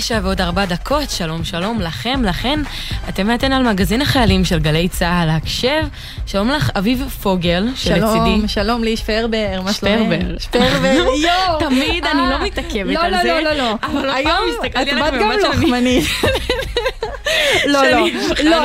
[0.00, 2.60] תשע ועוד ארבע דקות, שלום שלום לכם, לכן,
[3.08, 5.82] אתם ואתן על מגזין החיילים של גלי צה"ל, הקשב.
[6.26, 8.04] שלום לך, אביב פוגל, שלצידי.
[8.04, 9.98] שלום, שלום לי, שפרבר, מה שלומך?
[9.98, 10.38] שפרבר.
[10.44, 11.58] שפרבר, יואו.
[11.68, 13.28] תמיד אני לא אה, מתעכבת לא, על לא, זה.
[13.28, 13.74] לא, לא, לא.
[13.82, 16.04] אבל הפעם היום הסתכלתי את עליך גם לוחמנית.
[17.66, 18.06] לא, לא,
[18.42, 18.58] לא.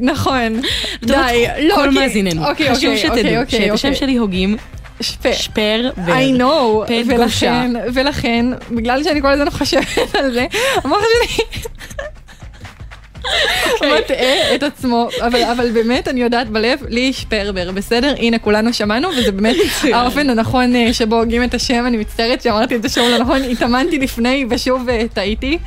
[0.00, 0.60] נכון.
[1.02, 2.48] די, לא, כל מאזיננו.
[2.48, 3.94] אוקיי, חשוב אוקיי, שתדעו אוקיי, שאת השם.
[3.94, 4.56] שלי הוגים
[5.00, 5.32] שפר.
[5.32, 5.90] שפר.
[6.06, 6.92] I know.
[7.06, 10.46] ולכן, ולכן, בגלל שאני כל הזמן חושבת על זה,
[10.84, 11.44] המוח שלי.
[13.98, 18.14] מטעה את עצמו, אבל, אבל באמת אני יודעת בלב, לי שפרבר, בסדר?
[18.18, 19.56] הנה כולנו שמענו, וזה באמת
[19.92, 23.98] האופן הנכון אה, שבו הוגים את השם, אני מצטערת שאמרתי את השם לא נכון, התאמנתי
[23.98, 25.58] לפני ושוב אה, טעיתי.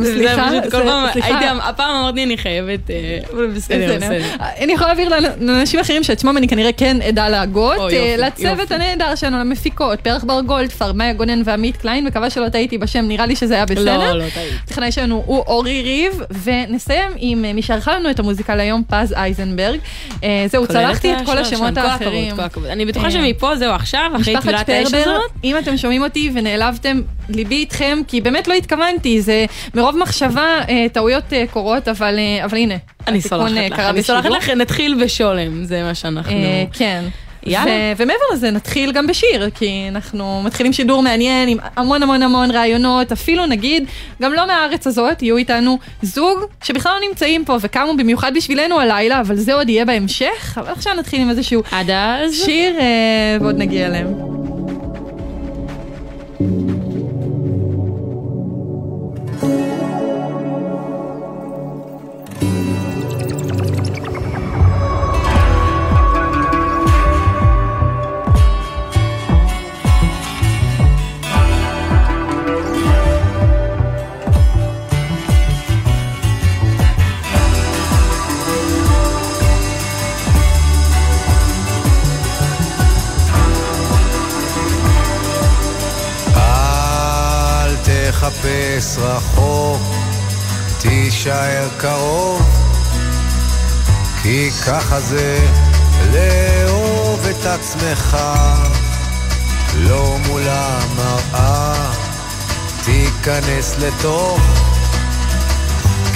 [0.00, 0.70] זה סליחה, זה-
[1.12, 1.28] סליחה.
[1.38, 3.18] הייתי, הפעם אמרתי אני חייבת, אה,
[3.56, 4.24] בסדר, בסדר.
[4.58, 7.76] אני יכולה להעביר לאנ- לאנשים אחרים שאת שמם אני כנראה כן אדע להגות.
[8.18, 8.72] לצוות.
[8.72, 13.26] הנהדר שלנו, למפיקות, פרח בר גולדפר, מאיה גונן ועמית קליין, מקווה שלא טעיתי בשם, נראה
[13.26, 13.98] לי שזה היה בסדר.
[14.12, 14.52] לא, לא טעית.
[14.64, 16.20] הטכנאי שלנו הוא אורי ריב,
[16.68, 19.78] ונסיים עם אה, מי שערכה לנו את המוזיקה להיום, פז אייזנברג.
[20.24, 22.34] אה, זהו, צלחתי את כל השמות האחרים.
[22.70, 25.20] אני בטוחה אה, שמפה זהו עכשיו, אחרי טבילת האש הזאת.
[25.44, 30.60] אם אתם שומעים אותי ונעלבתם, ליבי איתכם, כי באמת לא התכוונתי, זה מרוב מחשבה,
[30.92, 32.18] טעויות קורות, אבל
[32.52, 32.74] הנה,
[33.06, 34.30] אני סולחת לך, אני סולחת.
[34.30, 36.32] לך, נתחיל בשולם, זה מה שאנחנו...
[36.72, 37.04] כן.
[37.46, 37.70] יאללה.
[37.70, 42.50] ו- ומעבר לזה נתחיל גם בשיר, כי אנחנו מתחילים שידור מעניין עם המון המון המון
[42.50, 43.84] רעיונות, אפילו נגיד,
[44.22, 49.20] גם לא מהארץ הזאת, יהיו איתנו זוג שבכלל לא נמצאים פה וקמו במיוחד בשבילנו הלילה,
[49.20, 52.34] אבל זה עוד יהיה בהמשך, אבל עכשיו נתחיל עם איזשהו עד אז...
[52.34, 54.41] שיר אה, ועוד נגיע אליהם.
[94.66, 95.38] ככה זה
[96.12, 98.16] לאהוב את עצמך,
[99.74, 101.92] לא מול המראה,
[102.84, 104.40] תיכנס לתוך,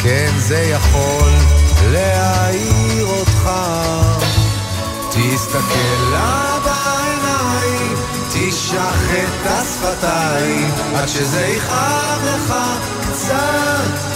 [0.02, 1.32] כן זה יכול
[1.90, 3.50] להעיר אותך.
[5.10, 7.96] תסתכל לה בעיניים,
[8.32, 12.54] תשח את השפתיים, עד שזה יכאב לך
[13.12, 14.15] קצת.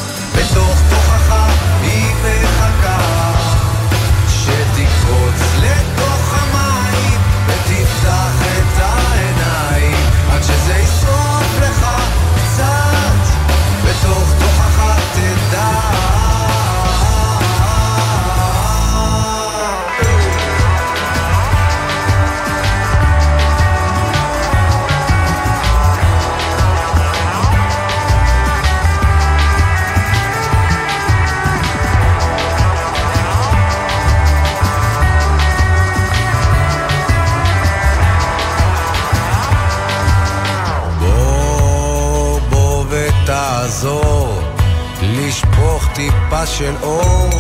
[46.41, 47.31] טיפה של אור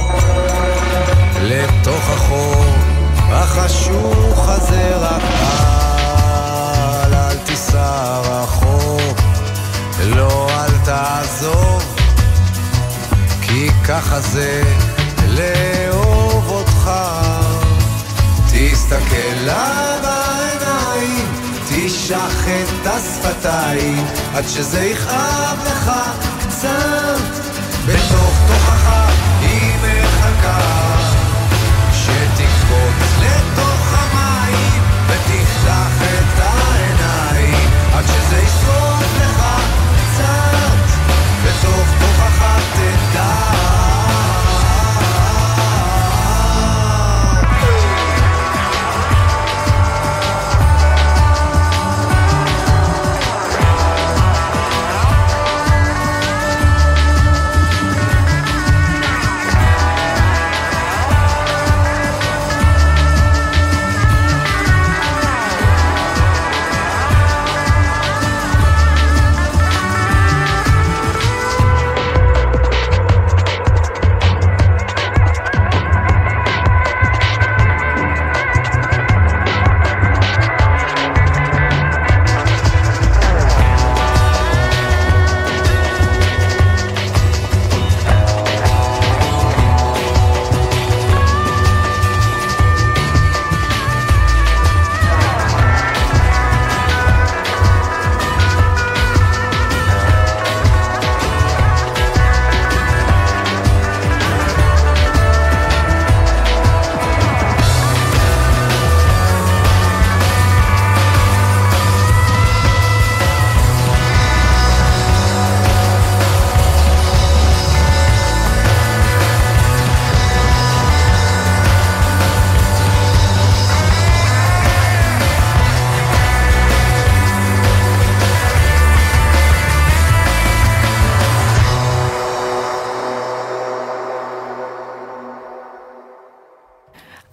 [1.43, 2.65] לתוך החור
[3.31, 5.23] החשוך הזה רק
[7.05, 9.19] אל, אל תיסע רחוק
[10.07, 11.85] לא, אל תעזוב
[13.43, 14.63] כי ככה זה
[15.29, 16.91] לאהוב אותך
[18.53, 21.27] תסתכל לה בעיניים,
[21.69, 25.93] תשח את השפתיים, עד שזה יכאב לך
[26.41, 27.40] קצת.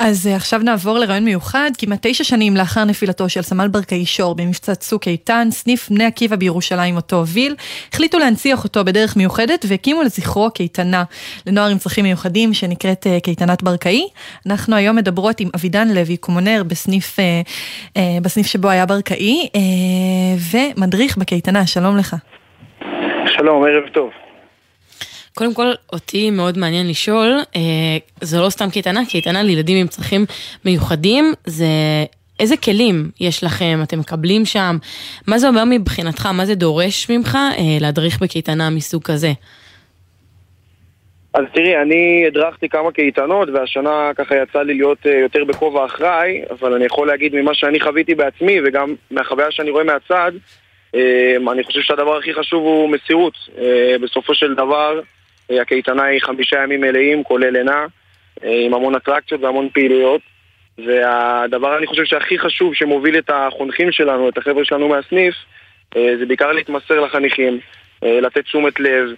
[0.07, 1.71] אז אה, עכשיו נעבור לרעיון מיוחד.
[1.77, 6.35] כמעט תשע שנים לאחר נפילתו של סמל ברקאי שור במבצע צוק איתן, סניף בני עקיבא
[6.35, 7.55] בירושלים אותו הוביל,
[7.93, 11.03] החליטו להנציח אותו בדרך מיוחדת והקימו לזכרו קייטנה
[11.47, 14.07] לנוער עם צרכים מיוחדים שנקראת אה, קייטנת ברקאי.
[14.47, 19.47] אנחנו היום מדברות עם אבידן לוי, קומונר בסניף, אה, בסניף שבו היה ברקאי,
[20.51, 22.15] ומדריך בקייטנה, שלום לך.
[23.25, 24.26] שלום, ערב טוב.
[25.37, 27.61] קודם כל, אותי מאוד מעניין לשאול, אה,
[28.21, 30.25] זה לא סתם קייטנה, קייטנה לילדים עם צרכים
[30.65, 31.65] מיוחדים, זה
[32.39, 34.77] איזה כלים יש לכם, אתם מקבלים שם,
[35.27, 39.31] מה זה אומר מבחינתך, מה זה דורש ממך אה, להדריך בקייטנה מסוג כזה?
[41.33, 46.41] אז תראי, אני הדרכתי כמה קייטנות, והשנה ככה יצא לי להיות אה, יותר בכובע אחראי,
[46.49, 50.31] אבל אני יכול להגיד ממה שאני חוויתי בעצמי, וגם מהחוויה שאני רואה מהצד,
[50.95, 53.33] אה, אני חושב שהדבר הכי חשוב הוא מסירות.
[53.57, 54.99] אה, בסופו של דבר,
[55.49, 57.85] הקייטנה היא חמישה ימים מלאים, כולל לינה,
[58.43, 60.21] אה, עם המון אטרקציות והמון פעילויות.
[60.85, 65.35] והדבר אני חושב שהכי חשוב שמוביל את החונכים שלנו, את החבר'ה שלנו מהסניף,
[65.97, 67.59] אה, זה בעיקר להתמסר לחניכים,
[68.03, 69.09] אה, לתת תשומת לב,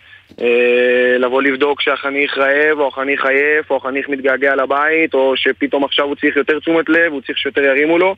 [1.20, 6.16] לבוא לבדוק שהחניך רעב, או החניך עייף, או החניך מתגעגע לבית, או שפתאום עכשיו הוא
[6.16, 8.16] צריך יותר תשומת לב, הוא צריך שיותר ירימו לו.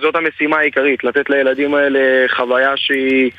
[0.00, 3.38] זאת המשימה העיקרית, לתת לילדים האלה חוויה שהיא אה,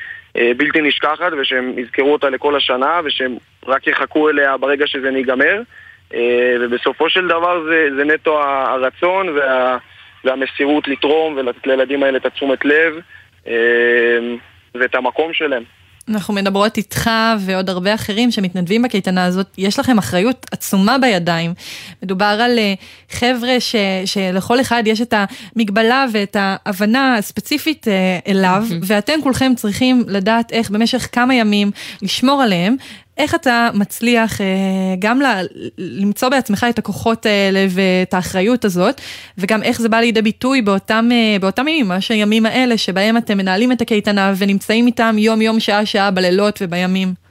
[0.56, 3.36] בלתי נשכחת ושהם יזכרו אותה לכל השנה ושהם
[3.66, 5.60] רק יחכו אליה ברגע שזה ניגמר
[6.14, 9.78] אה, ובסופו של דבר זה, זה נטו הרצון וה,
[10.24, 12.94] והמסירות לתרום ולתת לילדים האלה את התשומת לב
[13.46, 13.54] אה,
[14.74, 15.62] ואת המקום שלהם.
[16.08, 17.10] אנחנו מדברות איתך
[17.40, 21.54] ועוד הרבה אחרים שמתנדבים בקייטנה הזאת, יש לכם אחריות עצומה בידיים.
[22.02, 22.74] מדובר על אה,
[23.10, 25.14] חבר'ה ש, שלכל אחד יש את
[25.56, 31.70] המגבלה ואת ההבנה הספציפית אה, אליו, ואתם כולכם צריכים לדעת איך במשך כמה ימים
[32.02, 32.76] לשמור עליהם,
[33.18, 34.46] איך אתה מצליח אה,
[34.98, 35.20] גם
[35.78, 39.00] למצוא בעצמך את הכוחות האלה ואת האחריות הזאת,
[39.38, 43.38] וגם איך זה בא לידי ביטוי באותם, אה, באותם ימים, ממש הימים האלה שבהם אתם
[43.38, 47.25] מנהלים את הקייטנה ונמצאים איתם יום-יום, שעה-שעה, בלילות ובימים.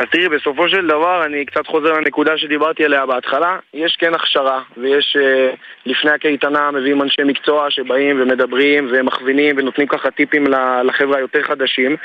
[0.00, 3.58] אז תראי, בסופו של דבר, אני קצת חוזר לנקודה שדיברתי עליה בהתחלה.
[3.74, 5.56] יש כן הכשרה, ויש uh,
[5.86, 10.44] לפני הקייטנה מביאים אנשי מקצוע שבאים ומדברים ומכווינים ונותנים ככה טיפים
[10.84, 11.96] לחבר'ה היותר חדשים.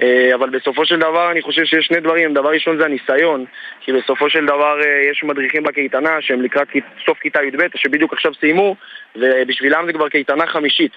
[0.00, 0.04] Uh,
[0.34, 2.34] אבל בסופו של דבר אני חושב שיש שני דברים.
[2.34, 3.44] דבר ראשון זה הניסיון,
[3.80, 6.68] כי בסופו של דבר uh, יש מדריכים בקייטנה שהם לקראת
[7.06, 8.76] סוף כיתה י"ב, שבדיוק עכשיו סיימו,
[9.16, 10.92] ובשבילם זה כבר קייטנה חמישית.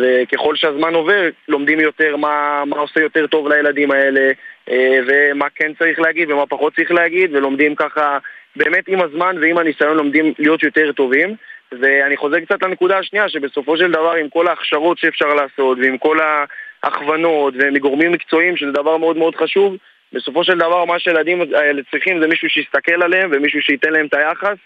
[0.00, 4.30] וככל שהזמן עובר, לומדים יותר מה, מה עושה יותר טוב לילדים האלה,
[4.70, 8.18] אה, ומה כן צריך להגיד ומה פחות צריך להגיד, ולומדים ככה,
[8.56, 11.34] באמת עם הזמן ועם הניסיון לומדים להיות יותר טובים.
[11.80, 16.18] ואני חוזר קצת לנקודה השנייה, שבסופו של דבר עם כל ההכשרות שאפשר לעשות, ועם כל
[16.20, 19.76] ההכוונות, ומגורמים מקצועיים, שזה דבר מאוד מאוד חשוב,
[20.12, 24.14] בסופו של דבר מה שהילדים האלה צריכים זה מישהו שיסתכל עליהם, ומישהו שייתן להם את
[24.14, 24.58] היחס,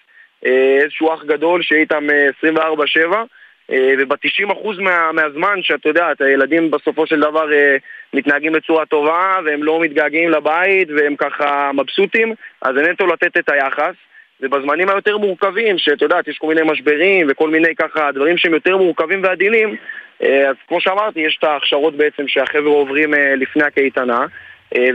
[0.46, 2.06] אה, איזשהו אח גדול שיהיה איתם
[2.44, 3.24] 24-7, אה, אה,
[3.70, 7.76] וב-90% מה, מהזמן שאתה יודע, את הילדים בסופו של דבר אה,
[8.14, 13.50] מתנהגים בצורה טובה והם לא מתגעגעים לבית והם ככה מבסוטים, אז זה נטו לתת את
[13.50, 13.94] היחס.
[14.40, 18.76] ובזמנים היותר מורכבים, שאת יודעת, יש כל מיני משברים וכל מיני ככה דברים שהם יותר
[18.76, 19.76] מורכבים ועדינים,
[20.22, 24.26] אה, אז כמו שאמרתי, יש את ההכשרות בעצם שהחבר'ה עוברים לפני הקייטנה,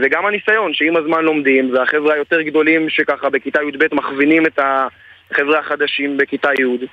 [0.02, 4.58] וגם הניסיון שעם הזמן לומדים, והחבר'ה היותר גדולים שככה בכיתה י"ב מכווינים את.
[5.30, 6.86] החבר'ה החדשים בכיתה י', אה,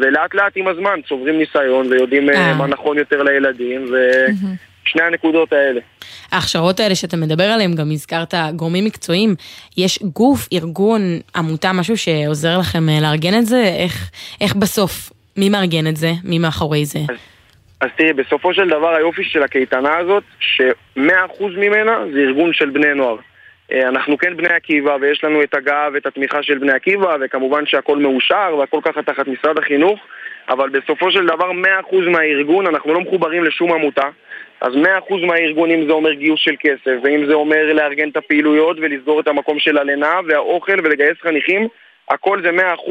[0.00, 2.54] ולאט לאט עם הזמן צוברים ניסיון ויודעים אה, אה.
[2.54, 5.80] מה נכון יותר לילדים, ושני הנקודות האלה.
[6.32, 9.34] ההכשרות האלה שאתה מדבר עליהן, גם הזכרת גורמים מקצועיים,
[9.76, 11.00] יש גוף, ארגון,
[11.36, 13.62] עמותה, משהו שעוזר לכם לארגן את זה?
[13.62, 14.10] איך,
[14.40, 16.12] איך בסוף, מי מארגן את זה?
[16.24, 16.98] מי מאחורי זה?
[17.08, 17.16] אז,
[17.80, 22.94] אז תראי, בסופו של דבר היופי של הקייטנה הזאת, ש-100% ממנה זה ארגון של בני
[22.94, 23.16] נוער.
[23.72, 27.66] אה, אנחנו כן בני עקיבא ויש לנו את הגב ואת התמיכה של בני עקיבא וכמובן
[27.66, 30.00] שהכל מאושר והכל ככה תחת משרד החינוך
[30.48, 31.54] אבל בסופו של דבר 100%
[32.10, 34.08] מהארגון אנחנו לא מחוברים לשום עמותה
[34.60, 38.76] אז 100% מהארגון אם זה אומר גיוס של כסף ואם זה אומר לארגן את הפעילויות
[38.80, 41.68] ולסגור את המקום של הלינה והאוכל ולגייס חניכים
[42.08, 42.90] הכל זה 100%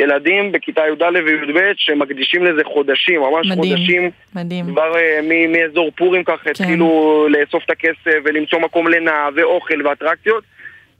[0.00, 4.10] ילדים בכיתה י"א וי"ב שמקדישים לזה חודשים, ממש מדהים, חודשים.
[4.34, 4.64] מדהים.
[4.66, 6.50] כבר uh, מאזור פורים ככה כן.
[6.50, 10.44] התחילו לאסוף את הכסף ולמצוא מקום לינה ואוכל ואטרקציות.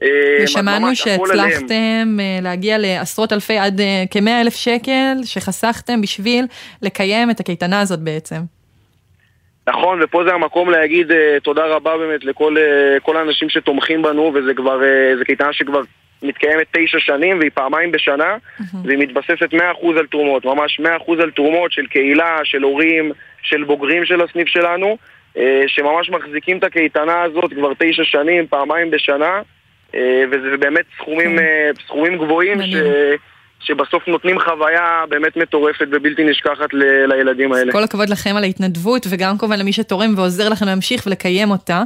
[0.03, 0.07] אה,
[0.43, 3.81] ושמענו שהצלחתם אה, להגיע לעשרות אלפי עד
[4.11, 6.45] כמאה אלף שקל שחסכתם בשביל
[6.81, 8.41] לקיים את הקייטנה הזאת בעצם.
[9.67, 12.55] נכון, ופה זה המקום להגיד uh, תודה רבה באמת לכל
[13.07, 15.81] uh, האנשים שתומכים בנו, וזה כבר, uh, זה קייטנה שכבר
[16.23, 18.37] מתקיימת תשע שנים והיא פעמיים בשנה.
[18.83, 23.11] והיא מתבססת מאה אחוז על תרומות, ממש מאה אחוז על תרומות של קהילה, של הורים,
[23.41, 24.97] של בוגרים של הסניף שלנו
[25.67, 29.41] שממש מחזיקים את הקייטנה הזאת כבר תשע שנים, פעמיים בשנה
[29.95, 31.43] אה, וזה באמת סכומים, כן.
[31.43, 32.75] אה, סכומים גבוהים ש...
[33.63, 37.05] שבסוף נותנים חוויה באמת מטורפת ובלתי נשכחת ל...
[37.05, 37.71] לילדים האלה.
[37.71, 41.81] כל הכבוד לכם על ההתנדבות, וגם כמובן למי שתורם ועוזר לכם להמשיך ולקיים אותה.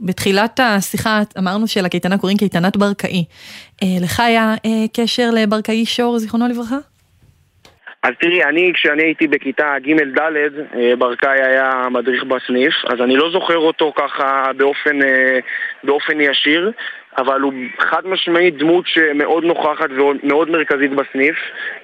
[0.00, 3.24] בתחילת השיחה אמרנו שלקייטנה קוראים קייטנת ברקאי.
[3.82, 6.76] אה, לך היה אה, קשר לברקאי שור, זיכרונו לברכה?
[8.04, 10.18] אז תראי, אני, כשאני הייתי בכיתה ג'-ד',
[10.76, 15.38] אה, ברקאי היה מדריך בסניף, אז אני לא זוכר אותו ככה באופן, אה,
[15.84, 16.70] באופן ישיר,
[17.16, 21.36] אבל הוא חד משמעית דמות שמאוד נוכחת ומאוד מרכזית בסניף.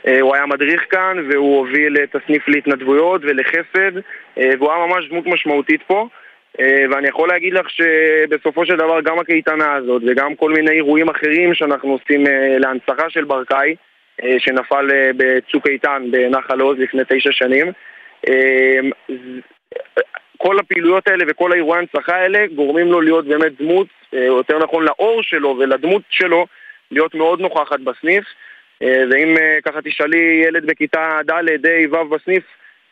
[0.07, 3.97] אה, הוא היה מדריך כאן, והוא הוביל את הסניף להתנדבויות ולחסד,
[4.39, 6.09] אה, והוא היה ממש דמות משמעותית פה.
[6.61, 11.09] אה, ואני יכול להגיד לך שבסופו של דבר גם הקייטנה הזאת וגם כל מיני אירועים
[11.09, 12.25] אחרים שאנחנו עושים
[12.59, 13.75] להנצחה של ברקאי,
[14.39, 17.73] שנפל בצוק איתן בנחל עוז לפני תשע שנים.
[20.43, 24.59] כל הפעילויות האלה וכל האירועי ההנצחה האלה גורמים לו להיות באמת דמות, אה, או יותר
[24.59, 26.47] נכון לאור שלו ולדמות שלו
[26.91, 28.25] להיות מאוד נוכחת בסניף.
[28.83, 32.43] אה, ואם אה, ככה תשאלי ילד בכיתה ד', ה', ו' בסניף,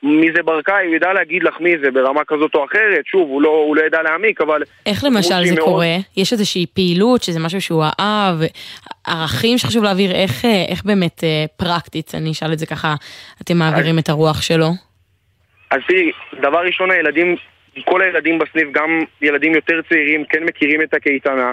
[0.02, 3.42] מי זה ברקאי, הוא ידע להגיד לך מי זה ברמה כזאת או אחרת, שוב, הוא
[3.42, 4.62] לא, הוא לא ידע להעמיק, אבל...
[4.86, 5.96] איך למשל זה מאוד- קורה?
[6.16, 8.36] יש איזושהי פעילות שזה משהו שהוא אהב,
[9.06, 11.24] ערכים שחשוב להעביר, איך, איך באמת
[11.56, 12.94] פרקטית, אני אשאל את זה ככה,
[13.42, 14.87] אתם מעבירים את הרוח שלו?
[15.70, 16.10] אז תראי,
[16.40, 17.36] דבר ראשון, הילדים,
[17.84, 21.52] כל הילדים בסניף, גם ילדים יותר צעירים, כן מכירים את הקייטנה,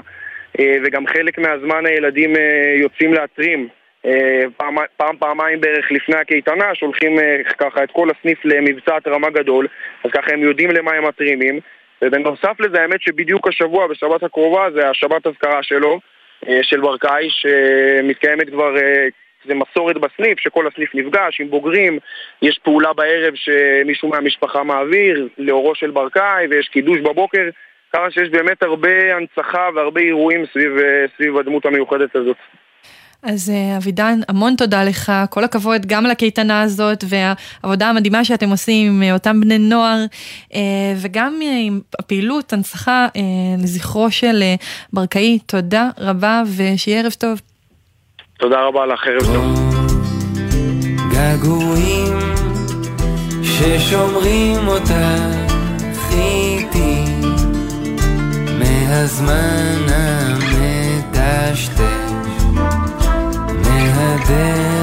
[0.60, 3.68] אה, וגם חלק מהזמן הילדים אה, יוצאים להטרים.
[4.06, 7.18] אה, פעם, פעם, פעמיים בערך לפני הקייטנה, שולחים
[7.58, 9.68] ככה את כל הסניף למבצע התרמה גדול,
[10.04, 11.60] אז ככה הם יודעים למה הם מתרימים.
[12.02, 16.00] ובנוסף לזה, האמת שבדיוק השבוע, בשבת הקרובה, זה השבת אזכרה שלו,
[16.62, 18.76] של ברקאי, שמתקיימת כבר,
[19.48, 22.00] זה מסורת בסניף, שכל הסניף נפגש עם בוגרים,
[22.42, 27.50] יש פעולה בערב שמישהו מהמשפחה מעביר לאורו של ברקאי, ויש קידוש בבוקר,
[27.96, 32.38] ככה שיש באמת הרבה הנצחה והרבה אירועים סביב, אה, סביב הדמות המיוחדת הזאת.
[33.24, 38.50] אז אה, אבידן, המון תודה לך, כל הכבוד גם על הקייטנה הזאת והעבודה המדהימה שאתם
[38.50, 40.06] עושים עם אה, אותם בני נוער
[41.02, 43.08] וגם עם הפעילות, הנצחה
[43.64, 44.44] לזכרו של
[44.94, 45.40] ברקאי.
[45.46, 47.55] תודה רבה ושיהיה ערב טוב.
[48.38, 49.76] תודה רבה לך, ערב טוב.
[51.12, 52.20] געגועים
[53.44, 54.92] ששומרים אותך
[56.12, 57.04] איתי
[58.60, 61.72] מהזמן המטשטש
[63.64, 64.75] מהדרך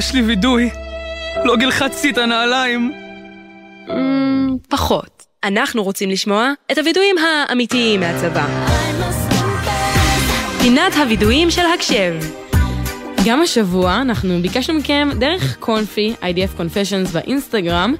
[0.00, 0.70] יש לי וידוי.
[1.44, 2.92] לא גלחצתי את הנעליים.
[3.90, 5.22] אמ, פחות.
[5.44, 8.46] אנחנו רוצים לשמוע את הווידויים האמיתיים מהצבא.
[10.62, 12.14] פינת הווידויים של הקשב.
[13.26, 17.94] גם השבוע אנחנו ביקשנו מכם דרך קונפי, IDF Confessions באינסטגרם,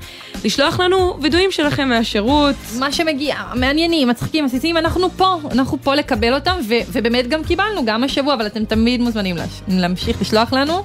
[0.44, 2.54] לשלוח לנו וידויים שלכם מהשירות.
[2.78, 7.84] מה שמגיע, מעניינים, מצחיקים, עסיסים, אנחנו פה, אנחנו פה לקבל אותם, ו- ובאמת גם קיבלנו,
[7.84, 10.84] גם השבוע, אבל אתם תמיד מוזמנים להש- להמשיך לשלוח לנו.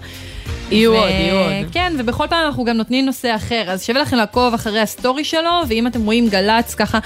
[0.72, 1.72] יהיו ו- עוד, יהיו עוד.
[1.72, 5.24] כן, ובכל פעם אנחנו גם נותנים נושא אחר, אז שווה לכם לעקוב אחרי ה story
[5.24, 7.00] שלו, ואם אתם רואים גל"צ ככה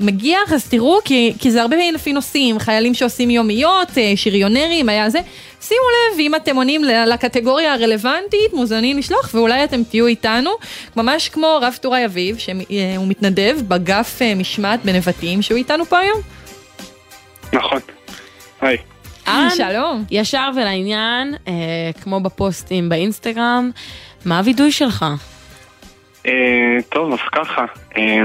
[0.00, 4.88] מגיח, אז תראו, כי, כי זה הרבה פעמים לפי נושאים, חיילים שעושים יומיות, אה, שריונרים,
[4.88, 5.18] היה זה.
[5.60, 10.50] שימו לב, ואם אתם עונים לקטגוריה הרלוונטית, מוזמנים לשלוח, ואולי אתם תהיו איתנו,
[10.96, 16.20] ממש כמו רב טוראי אביב, שהוא מתנדב באגף אה, משמעת בנבטים, שהוא איתנו פה היום.
[17.52, 17.80] נכון.
[18.60, 18.89] היי.
[19.30, 20.04] אהלן, שלום.
[20.10, 21.52] ישר ולעניין, אה,
[22.02, 23.70] כמו בפוסטים באינסטגרם,
[24.26, 25.04] מה הווידוי שלך?
[26.26, 27.64] אה, טוב, אז ככה,
[27.96, 28.22] אה,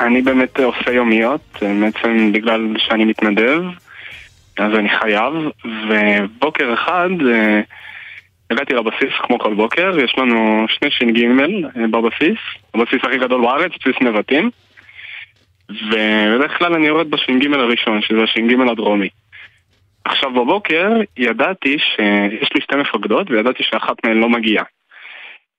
[0.00, 3.62] אני באמת עושה יומיות, אה, בעצם בגלל שאני מתנדב,
[4.58, 5.32] אז אני חייב,
[5.88, 7.60] ובוקר אחד אה,
[8.50, 12.38] הגעתי לבסיס כמו כל בוקר, יש לנו שני ש"ג אה, בבסיס,
[12.74, 14.50] הבסיס הכי גדול בארץ, בסיס נבטים,
[15.70, 19.08] ובדרך כלל אני יורד בש"ג הראשון, שזה הש"ג הדרומי.
[20.04, 24.64] עכשיו בבוקר ידעתי שיש לי שתי מפקדות וידעתי שאחת מהן לא מגיעה.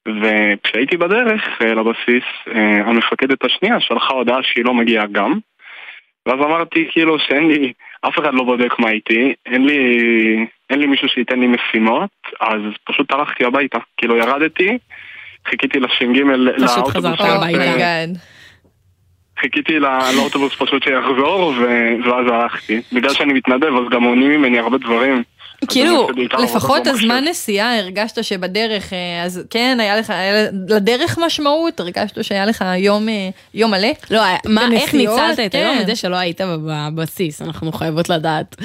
[0.08, 2.23] וכשהייתי בדרך לבסיס,
[2.56, 5.39] אה, המפקדת השנייה שלחה הודעה שהיא לא מגיעה גם.
[6.25, 7.73] ואז אמרתי כאילו שאין לי,
[8.08, 9.77] אף אחד לא בודק מה איתי, אין לי,
[10.69, 12.10] אין לי מישהו שייתן לי משימות,
[12.41, 13.77] אז פשוט הלכתי הביתה.
[13.97, 14.77] כאילו ירדתי,
[15.47, 17.60] חיכיתי לש"ג, לאוטובוס, חזרת שהיה- הביתה.
[19.41, 22.82] חיכיתי לא- לאוטובוס פשוט שיחזור, ו- ואז הלכתי.
[22.93, 25.23] בגלל שאני מתנדב, אז גם מונעים ממני הרבה דברים.
[25.69, 26.08] כאילו,
[26.43, 26.88] לפחות.
[26.88, 32.65] הזמן נסיעה הרגשת שבדרך, אה, אז כן, היה לך, היה לדרך משמעות, הרגשת שהיה לך
[32.77, 33.88] יום, אה, יום מלא?
[34.12, 35.82] לא, מה, איך ניצלת את היום כן.
[35.84, 37.41] הזה שלא היית בבסיס?
[37.41, 38.56] אנחנו חייבות לדעת.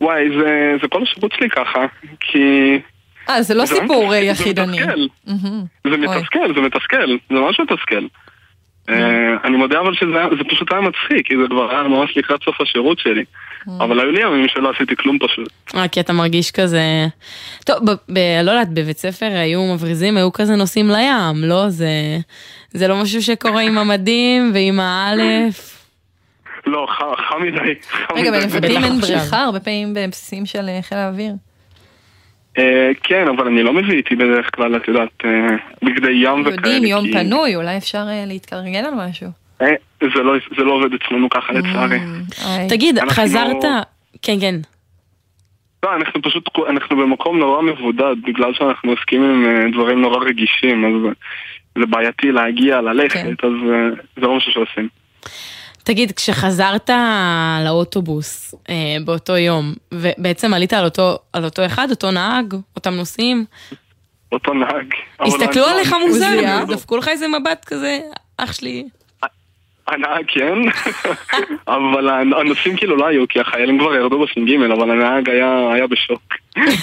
[0.00, 1.86] וואי, זה, זה כל השירות שלי ככה,
[2.20, 2.38] כי...
[3.28, 4.78] אה, זה לא סיפור אה, זה יחידני.
[4.80, 5.00] מתסכל.
[5.90, 5.96] זה.
[5.96, 8.06] מתסכל, זה מתסכל, זה ממש מתסכל.
[8.88, 12.60] אה, אני מודה אבל שזה פשוט היה מצחיק, כי זה כבר היה ממש לקראת סוף
[12.60, 13.24] השירות שלי.
[13.80, 15.48] אבל היו לי ימים שלא עשיתי כלום פשוט.
[15.74, 16.82] אה, כי אתה מרגיש כזה...
[17.64, 17.78] טוב,
[18.44, 21.68] לא יודעת, בבית ספר היו מבריזים, היו כזה נוסעים לים, לא?
[21.68, 21.88] זה...
[22.70, 25.86] זה לא משהו שקורה עם המדים ועם האלף.
[26.66, 26.86] לא,
[27.28, 27.74] חם מדי.
[28.16, 28.30] רגע.
[28.30, 29.00] בנבטים אין.
[29.00, 31.32] בריכה, הרבה פעמים בבסיסים של חיל האוויר.
[32.58, 35.30] אה, כן, אבל אני לא מביא איתי בדרך כלל, את יודעת, אה,
[35.82, 36.54] בגדי ים וכאלה.
[36.54, 39.28] יודעים, יום פנוי, אולי אפשר אה, להתארגן על משהו.
[40.00, 41.98] זה לא- זה לא עובד אצלנו ככה לצערי.
[42.68, 43.64] תגיד, חזרת...
[44.22, 44.54] כן, כן.
[45.82, 51.12] לא, אנחנו פשוט, אנחנו במקום נורא מבודד, בגלל שאנחנו עוסקים עם דברים נורא רגישים, אז
[51.78, 53.46] זה בעייתי להגיע, ללכת, כן.
[53.46, 53.52] אז
[54.16, 54.88] זה לא משהו שעושים.
[55.88, 56.90] תגיד, כשחזרת
[57.64, 58.74] לאוטובוס אה,
[59.04, 63.44] באותו יום, ובעצם עלית על אותו, על אותו אחד, אותו נהג, אותם נוסעים,
[64.32, 64.94] אותו נהג.
[65.20, 66.64] הסתכלו הנהג- עליך מוזר, עוזיה.
[66.68, 68.00] דפקו לך איזה מבט כזה,
[68.36, 68.88] אח שלי.
[69.86, 70.54] הנהג כן,
[71.68, 72.08] אבל
[72.40, 76.22] הנוסעים כאילו לא היו, כי החיילים כבר ירדו בש"ג, אבל הנהג היה היה בשוק.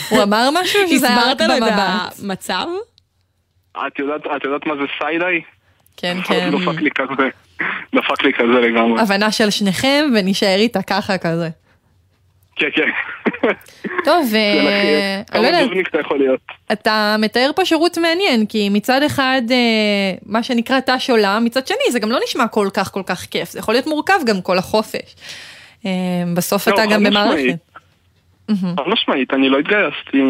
[0.09, 1.63] הוא אמר משהו הסברת לו את?
[2.23, 2.65] המצב?
[3.87, 5.41] את יודעת, את יודעת מה זה סיידיי?
[5.97, 6.51] כן, כן.
[6.51, 7.29] דפק לי כזה,
[7.95, 9.01] דפק לי כזה לגמרי.
[9.01, 11.49] הבנה של שניכם ונשאר איתה ככה כזה.
[12.55, 12.89] כן, כן.
[14.05, 14.33] טוב,
[15.33, 15.69] אני לא יודעת,
[16.71, 19.57] אתה מתאר פה שירות מעניין, כי מצד אחד, אה,
[20.25, 23.49] מה שנקרא תש עולם, מצד שני זה גם לא נשמע כל כך כל כך כיף,
[23.49, 25.15] זה יכול להיות מורכב גם כל החופש.
[25.85, 25.91] אה,
[26.35, 27.03] בסוף לא, אתה גם.
[27.03, 27.55] במערכת.
[28.49, 30.21] חד משמעית, אני לא התגייסתי.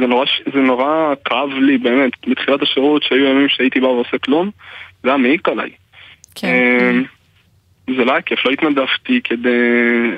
[0.00, 4.18] זה נורא, ש- זה נורא כאב לי, באמת, בתחילת השירות, שהיו ימים שהייתי בא ועושה
[4.18, 4.50] כלום,
[5.02, 5.70] זה היה מעיק עליי.
[6.34, 6.48] כן.
[6.48, 7.04] אמ,
[7.96, 10.10] זה לא היה כיף, לא התנדבתי כדי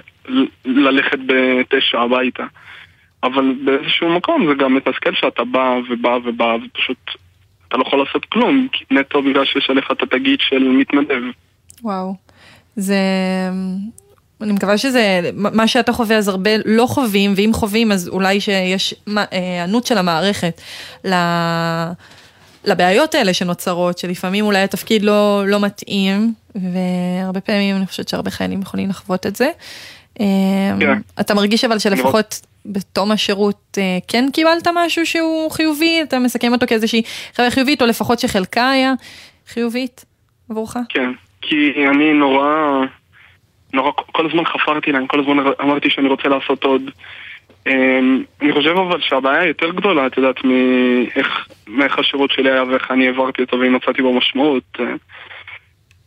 [0.65, 2.45] ללכת בתשע הביתה.
[3.23, 6.99] אבל באיזשהו מקום זה גם מתסכל שאתה בא ובא ובא ופשוט
[7.69, 11.23] אתה לא יכול לעשות כלום, נטו בגלל שיש עליך את התגית של מתנדב.
[11.83, 12.15] וואו.
[12.77, 12.97] זה...
[14.41, 18.95] אני מקווה שזה, מה שאתה חווה אז הרבה לא חווים, ואם חווים אז אולי שיש
[19.09, 20.61] אה, היענות של המערכת
[21.05, 21.15] ל...
[22.67, 28.63] לבעיות האלה שנוצרות, שלפעמים אולי התפקיד לא, לא מתאים, והרבה פעמים אני חושבת שהרבה חיילים
[28.63, 29.51] יכולים לחוות את זה.
[30.21, 30.27] אה,
[30.81, 30.99] כן.
[31.21, 36.67] אתה מרגיש אבל שלפחות בתום השירות אה, כן קיבלת משהו שהוא חיובי, אתה מסכם אותו
[36.67, 37.03] כאיזושהי
[37.37, 38.93] חוויה חיובית, או לפחות שחלקה היה
[39.49, 40.05] חיובית
[40.51, 40.77] עבורך?
[40.89, 41.11] כן,
[41.43, 42.47] כי אני נורא,
[43.73, 46.83] נורא, כל הזמן חפרתי להם, כל הזמן אמרתי שאני רוצה לעשות עוד.
[47.67, 51.49] אמ, אני חושב אבל שהבעיה היא יותר גדולה, את יודעת, מאיך,
[51.99, 54.63] השירות שלי היה ואיך אני העברתי אותו ואם מצאתי בו משמעות.
[54.81, 54.85] אה,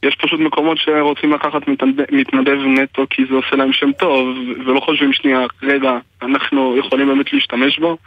[0.03, 1.67] יש פשוט מקומות שרוצים לקחת
[2.11, 7.33] מתנדב, נטו כי זה עושה להם שם טוב ולא חושבים שנייה, רגע, אנחנו יכולים באמת
[7.33, 7.97] להשתמש בו?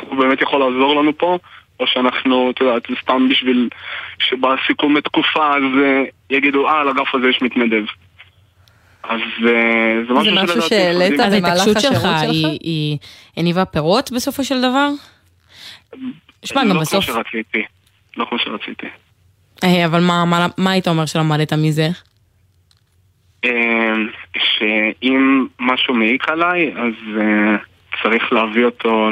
[0.00, 1.38] הוא באמת יכול לעזור לנו פה?
[1.80, 3.68] או שאנחנו, את יודעת, זה סתם בשביל
[4.18, 7.84] שבסיכום תקופה אז אה, יגידו, אה, על הזה יש מתנדב.
[9.08, 9.52] אז אה,
[10.08, 12.30] זה משהו זה משהו שלדעתי שהעלית אז במהלך ההתעקשות השירות שלך שלך?
[12.30, 12.98] היא- היא
[13.36, 14.88] הניבה פירות בסופו של דבר?
[16.44, 17.04] שמע, גם לא בסוף...
[17.04, 17.62] כמו שרציתי.
[18.16, 18.86] לא כמו שרציתי.
[19.64, 20.00] אה, אבל
[20.58, 21.88] מה- היית אומר שלמדת מזה?
[23.44, 23.92] אה,
[24.38, 26.92] שאם משהו מעיק עליי, אז
[28.02, 29.10] צריך להביא אותו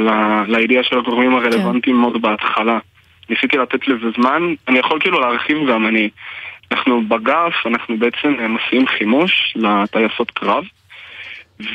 [0.48, 2.78] לידיעה של הגורמים הרלוונטיים מאוד בהתחלה.
[3.30, 6.08] ניסיתי לתת לזה זמן, אני יכול כאילו להרחיב גם, אני...
[6.74, 10.64] אנחנו בגף, אנחנו בעצם אה, מסיעים חימוש לטייסות קרב,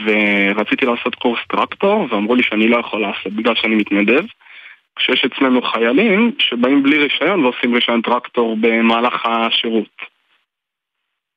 [0.05, 4.23] ורציתי לעשות קורס טרקטור, ואמרו לי שאני לא יכול לעשות בגלל שאני מתנדב.
[4.95, 10.01] כשיש אצלנו חיילים שבאים בלי רישיון ועושים רישיון טרקטור במהלך השירות.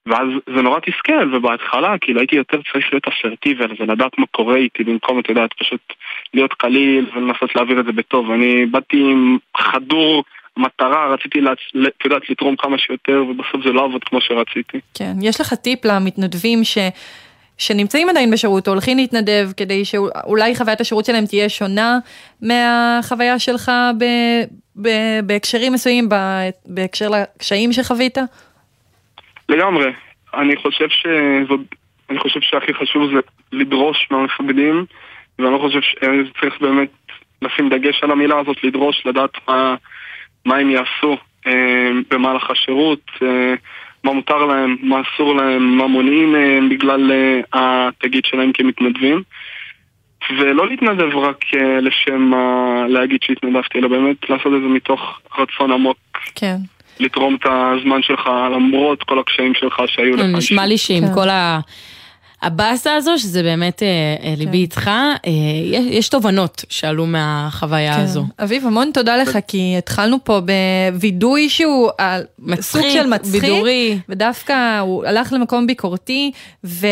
[0.06, 4.84] ואז זה נורא תסכל, ובהתחלה כאילו הייתי יותר צריך להיות אסרטיבי לדעת מה קורה איתי
[4.84, 5.92] במקום, את יודעת, פשוט
[6.34, 8.30] להיות קליל ולנסות להעביר את זה בטוב.
[8.30, 10.24] אני באתי עם חדור
[10.56, 11.38] מטרה, רציתי.
[11.86, 14.80] את יודעת, לתרום כמה שיותר, ובסוף זה לא עבוד כמו שרציתי.
[14.94, 16.78] כן, יש לך טיפ למתנדבים ש...
[17.58, 21.98] שנמצאים עדיין בשירות הולכים להתנדב כדי שאולי חוויית השירות שלהם תהיה שונה
[22.42, 24.04] מהחוויה שלך ב...
[24.82, 24.88] ב...
[25.26, 26.14] בהקשרים מסוימים, ב...
[26.66, 28.18] בהקשר לקשיים שחווית?
[29.48, 29.92] לגמרי.
[30.34, 31.60] אני חושב שזאת,
[32.10, 33.20] אני חושב שהכי חשוב זה
[33.52, 34.84] לדרוש מהמפקדים,
[35.38, 36.90] ואני לא חושב שצריך באמת
[37.42, 39.74] לשים דגש על המילה הזאת, לדרוש, לדעת מה,
[40.44, 43.54] מה הם יעשו אה, במהלך השירות, אה,
[44.04, 49.22] מה מותר להם, מה אסור להם, מה מונעים מהם בגלל אה, התגיד שלהם כמתנדבים.
[50.38, 55.72] ולא להתנדב רק אה, לשם אה, להגיד שהתנדבתי, אלא באמת לעשות את זה מתוך רצון
[55.72, 55.98] עמוק.
[56.34, 56.56] כן.
[57.00, 60.26] לתרום את הזמן שלך למרות כל הקשיים שלך שהיו לך.
[60.36, 61.14] נשמע לי שעם כן.
[61.14, 61.60] כל ה...
[62.42, 63.88] הבאסה הזו, שזה באמת אה,
[64.28, 65.30] אה, ליבי איתך, אה,
[65.64, 68.24] יש- יש תובנות שעלו מהחוויה הזו.
[68.36, 68.42] כן.
[68.44, 70.40] אביב, המון תודה לך, כי התחלנו פה
[70.92, 73.98] בווידוי שהוא על- מצחיק, סוג של מצחיק, בידורי.
[74.08, 76.30] ודווקא הוא הלך למקום ביקורתי,
[76.64, 76.86] ו...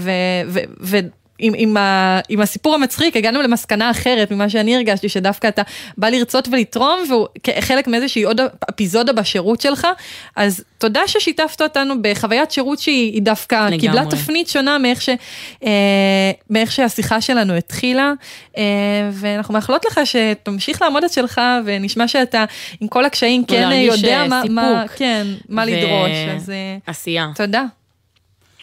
[0.00, 0.10] ו...
[0.48, 0.58] ו...
[0.82, 0.98] ו...
[1.38, 5.62] עם, עם, ה, עם הסיפור המצחיק הגענו למסקנה אחרת ממה שאני הרגשתי, שדווקא אתה
[5.96, 9.86] בא לרצות ולתרום, והוא כחלק מאיזושהי עוד אפיזודה בשירות שלך,
[10.36, 13.78] אז תודה ששיתפת אותנו בחוויית שירות שהיא היא דווקא לגמרי.
[13.78, 15.08] קיבלה תפנית שונה מאיך, ש,
[15.64, 18.12] אה, מאיך שהשיחה שלנו התחילה,
[18.56, 18.62] אה,
[19.12, 22.44] ואנחנו מאחלות לך שתמשיך לעמוד את שלך, ונשמע שאתה
[22.80, 24.84] עם כל הקשיים כן יודע אה, מה, מה.
[24.96, 27.28] כן, מה ו- לדרוש, אז אה, עשייה.
[27.34, 27.64] תודה,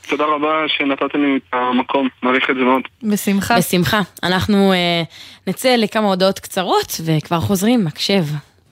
[0.10, 2.82] תודה רבה שנתתם לי את המקום, מעריך את זה מאוד.
[3.04, 3.58] בשמחה.
[3.58, 4.02] בשמחה.
[4.24, 5.04] אנחנו אה,
[5.48, 8.24] נצא לכמה הודעות קצרות, וכבר חוזרים, הקשב,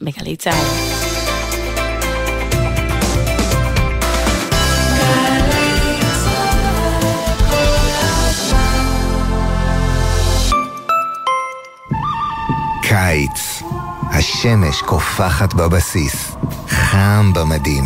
[0.01, 1.03] בגלי צה"ל.
[12.89, 13.63] קיץ.
[14.11, 16.35] השמש קופחת בבסיס,
[16.67, 17.83] חם במדים,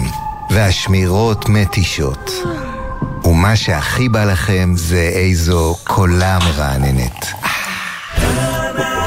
[0.52, 2.32] והשמירות מתישות.
[3.24, 7.26] ומה שהכי בא לכם זה איזו קולה מרעננת.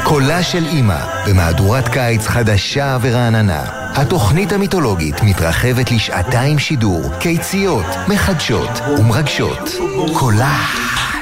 [0.05, 3.63] קולה של אימא, במהדורת קיץ חדשה ורעננה.
[3.95, 9.71] התוכנית המיתולוגית מתרחבת לשעתיים שידור, קיציות, מחדשות ומרגשות.
[10.13, 10.59] קולה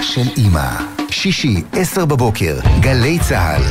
[0.01, 0.71] של אימא.
[1.11, 3.63] שישי, עשר בבוקר, גלי צה"ל.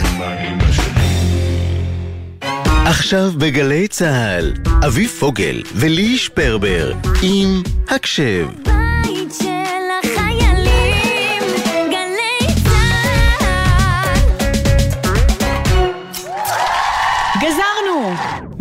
[2.86, 4.54] עכשיו בגלי צה"ל,
[4.88, 8.48] אביב פוגל ולי שפרבר עם הקשב.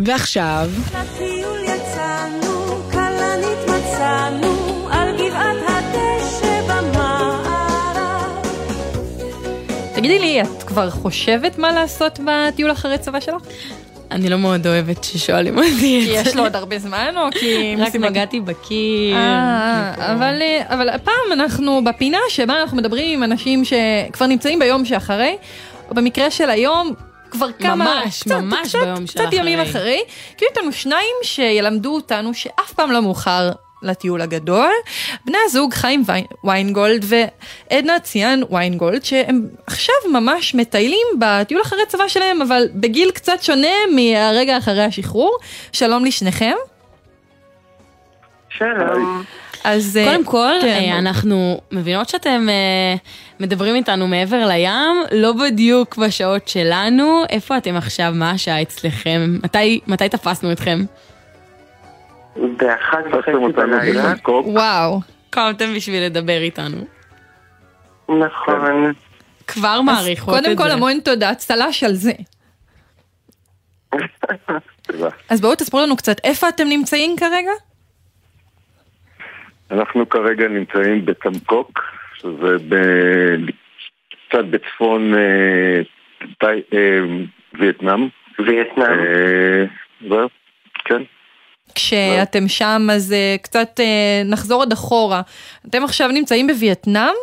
[0.07, 8.31] ועכשיו, לטיול יצאנו, כלנית מצאנו, על גבעת הדשא במערב.
[9.95, 13.41] תגידי לי, את כבר חושבת מה לעשות בטיול אחרי צבא שלך?
[14.11, 16.29] אני לא מאוד אוהבת ששואלים אותי כי את זה.
[16.29, 17.75] יש לו עוד הרבה זמן, או כי...
[17.85, 19.15] רק נגעתי בקיר.
[19.15, 24.85] אה, אבל, אה, אבל הפעם אנחנו בפינה שבה אנחנו מדברים עם אנשים שכבר נמצאים ביום
[24.85, 25.37] שאחרי,
[25.89, 26.93] או במקרה של היום,
[27.31, 27.75] כבר כמה...
[27.75, 29.81] ממש, קצת, ממש קצת, ביום קצת ימים שאחרי.
[29.81, 30.01] אחרי.
[30.37, 34.71] כי יש לנו שניים שילמדו אותנו שאף פעם לא מאוחר לטיול הגדול.
[35.25, 36.03] בני הזוג חיים
[36.43, 43.43] ויינגולד ועדנה ציאן ויינגולד, שהם עכשיו ממש מטיילים בטיול אחרי צבא שלהם, אבל בגיל קצת
[43.43, 45.37] שונה מהרגע אחרי השחרור.
[45.71, 46.55] שלום לשניכם.
[48.49, 49.23] שלום.
[49.67, 49.97] אז...
[49.97, 50.67] אה, קודם כל, כן.
[50.67, 52.95] אה, אנחנו מבינות שאתם אה,
[53.39, 57.23] מדברים איתנו מעבר לים, לא בדיוק בשעות שלנו.
[57.29, 58.11] איפה אתם עכשיו?
[58.15, 59.37] מה השעה אצלכם?
[59.43, 60.79] מתי- מתי תפסנו אתכם?
[62.35, 64.13] באחת וחצי בלילה.
[64.27, 65.01] וואו.
[65.29, 66.77] קמתם בשביל לדבר איתנו.
[68.09, 68.93] נכון.
[69.47, 70.49] כבר מעריכות את זה.
[70.49, 72.11] קודם כל המון תודה, צל"ש על זה.
[75.29, 77.51] אז בואו תספרו לנו קצת, איפה אתם נמצאים כרגע?
[79.71, 81.81] אנחנו כרגע נמצאים בטמקוק,
[82.17, 83.35] שזה ב-
[84.29, 85.81] קצת בצפון אה,
[86.43, 86.99] אה,
[87.59, 88.07] וייטנאם.
[88.39, 88.99] וייטנאם.
[88.99, 89.65] אה,
[90.09, 90.29] זהו,
[90.85, 91.01] כן.
[91.75, 93.79] כשאתם שם, אז קצת
[94.25, 95.21] נחזור עוד אחורה.
[95.69, 97.13] אתם עכשיו נמצאים בווייטנאם,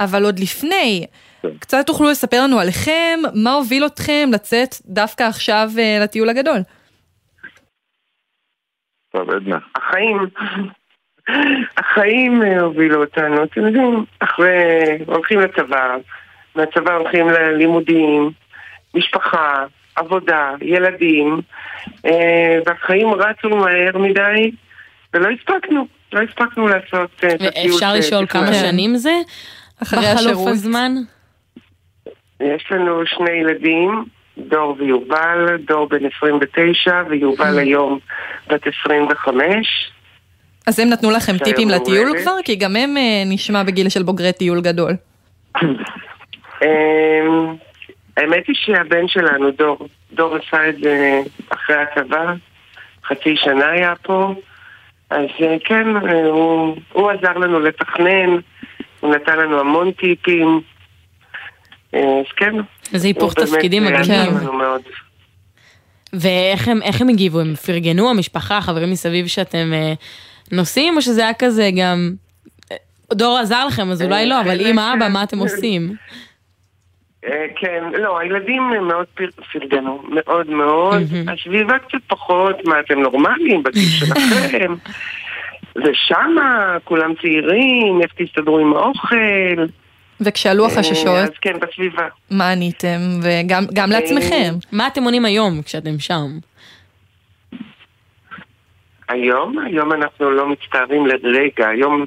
[0.00, 1.06] אבל עוד לפני,
[1.58, 5.68] קצת תוכלו לספר לנו עליכם, מה הוביל אתכם לצאת דווקא עכשיו
[6.02, 6.58] לטיול הגדול.
[9.12, 9.58] טוב, עדנה.
[9.76, 10.18] החיים.
[11.76, 14.48] החיים אה, הובילו אותנו, אתם יודעים, אחרי...
[15.06, 15.96] הולכים לצבא,
[16.54, 18.30] מהצבא הולכים ללימודים,
[18.94, 19.64] משפחה,
[19.96, 21.40] עבודה, ילדים,
[22.06, 24.50] אה, והחיים רצו מהר מדי,
[25.14, 27.74] ולא הספקנו, לא הספקנו לעשות אה, את הטיול.
[27.74, 28.54] אפשר לשאול כמה.
[28.54, 29.14] שנים זה?
[29.82, 30.48] אחרי בחלוף השירות.
[30.48, 30.92] הזמן?
[32.40, 34.04] יש לנו שני ילדים,
[34.38, 37.98] דור ויובל, דור בן 29 ויובל היום
[38.48, 39.90] בת 25.
[40.66, 42.18] אז הם נתנו לכם טיפים לטיול.
[42.22, 42.36] כבר?
[42.44, 44.92] כי גם הם אה, נשמע בגיל של בוגרי טיול גדול.
[46.62, 47.56] אמ,
[48.16, 52.32] האמת היא שהבן שלנו, דור, דור עשה את זה אחרי הצבא,
[53.08, 54.34] חצי שנה היה פה,
[55.10, 58.38] אז אה, כן, אה, הוא, הוא עזר לנו לתכנן,
[59.00, 60.60] הוא נתן לנו המון טיפים,
[61.92, 62.54] אז כן.
[62.92, 63.84] זה היפוך תפקידים
[64.42, 64.82] מאוד.
[66.12, 67.40] ואיך הם, הם הגיבו?
[67.40, 69.92] הם פרגנו, המשפחה, חברים מסביב שאתם אה,
[70.54, 72.12] נוסעים, או שזה היה כזה גם...
[72.72, 72.76] אה,
[73.14, 75.94] דור עזר לכם, אז אולי לא, אבל אמא, אבא, מה אתם עושים?
[77.26, 81.02] אה, כן, לא, הילדים הם מאוד פר- פרגנו, מאוד מאוד.
[81.28, 84.74] הסביבה קצת פחות, מה אתם נורמליים בגיל שלכם?
[85.76, 89.64] ושמה כולם צעירים, איך תסתדרו עם האוכל.
[90.20, 92.06] וכשעלו אה, החששות, אז כן, בסביבה.
[92.30, 92.98] מה עניתם?
[93.22, 94.54] וגם גם לעצמכם.
[94.72, 96.26] מה אתם עונים היום כשאתם שם?
[99.08, 102.06] היום, היום אנחנו לא מצטערים לרגע, היום,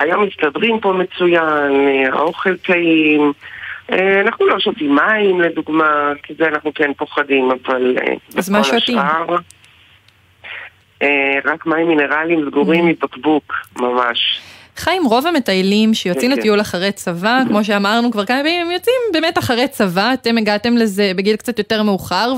[0.00, 3.32] היום מסתדרים פה מצוין, אה, האוכל טעים,
[3.92, 8.64] אה, אנחנו לא שותים מים לדוגמה, כי זה אנחנו כן פוחדים, אבל אה, אז מה
[8.64, 8.98] שותים?
[8.98, 9.36] השאר,
[11.44, 14.40] רק מים מינרליים סגורים מבקבוק, ממש.
[14.76, 16.40] חיים, רוב המטיילים שיוצאים כן, כן.
[16.40, 20.76] לטיול אחרי צבא, כמו שאמרנו כבר כמה פעמים, הם יוצאים באמת אחרי צבא, אתם הגעתם
[20.76, 22.32] לזה בגיל קצת יותר מאוחר,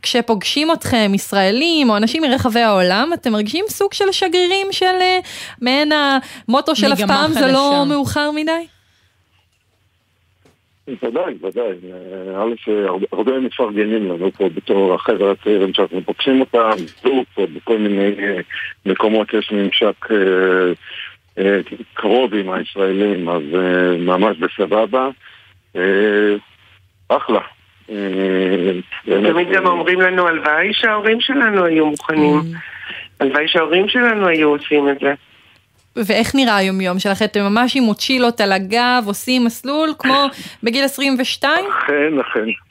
[0.00, 5.18] וכשפוגשים אתכם ישראלים או אנשים מרחבי העולם, אתם מרגישים סוג של שגרירים של אה,
[5.60, 7.52] מעין המוטו של אף פעם, זה.
[7.52, 8.66] לא מאוחר מדי?
[11.02, 11.62] ודאי, ודאי.
[11.92, 16.70] אה, א', אה, הרבה- הרבה מפרגנים לנו פה בתור החבר'ה הצעירים שאנחנו פוגשים אותם,
[17.02, 18.10] זוג פה בכל מיני
[18.86, 20.06] מקומות יש ממשק
[21.94, 25.08] קרוב עם הישראלים, אז אה, ממש בסבבה.
[25.76, 26.36] אה,
[27.08, 27.40] אחלה.
[27.90, 28.72] אה,
[29.04, 32.40] תמיד גם אה, אומרים לנו, הלוואי שההורים שלנו היו מוכנים.
[33.20, 35.14] הלוואי שההורים שלנו היו עושים את זה.
[35.96, 37.24] ואיך נראה היום-יום שלכם?
[37.24, 40.26] אתם ממש עם מוצ'ילות על הגב, עושים מסלול כמו
[40.62, 41.64] בגיל 22?
[41.70, 42.67] אכן, אכן.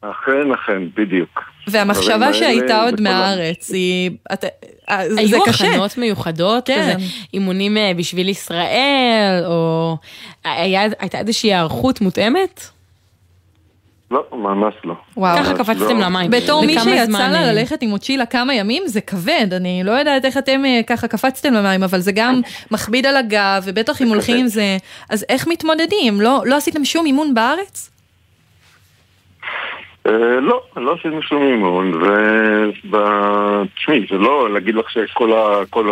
[0.00, 1.40] אכן, אכן, בדיוק.
[1.66, 4.10] והמחשבה שהייתה עוד מהארץ, היא...
[4.32, 4.44] את-
[4.90, 5.70] אה, זה היו קשה.
[5.70, 6.80] הכנות מיוחדות, כן.
[6.96, 9.96] כזה אימונים אה, בשביל ישראל, או
[10.44, 12.64] היה- הייתה איזושהי היערכות מותאמת?
[14.10, 14.94] לא, ממש לא.
[15.16, 15.38] וואו.
[15.38, 16.04] ככה קפצתם לא.
[16.06, 16.30] למים.
[16.30, 20.24] בתור מי שיצא לה אה, ללכת עם מוצ'ילה כמה ימים, זה כבד, אני לא יודעת
[20.24, 24.46] איך אתם ככה קפצתם למים, אבל זה גם מכביד על הגב, ובטח אם הולכים עם
[24.48, 24.76] זה,
[25.10, 26.20] אז איך מתמודדים?
[26.20, 27.90] לא לא עשיתם שום אימון בארץ?
[30.08, 35.32] אה, לא, לא עשינו שום אימון, ו- תשמעי, זה לא להגיד לך שכל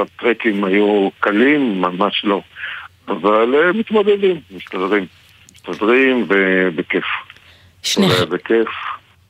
[0.00, 2.40] הטרקים היו קלים, ממש לא.
[3.08, 5.06] אבל אה, מתמודדים, מסתדרים.
[5.52, 7.04] מסתדרים ב- בכיף.
[7.82, 8.68] שניכם- בכיף,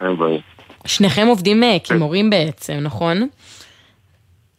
[0.01, 0.39] אין בעיה.
[0.87, 3.29] שניכם עובדים אה, כמורים בעצם, נכון?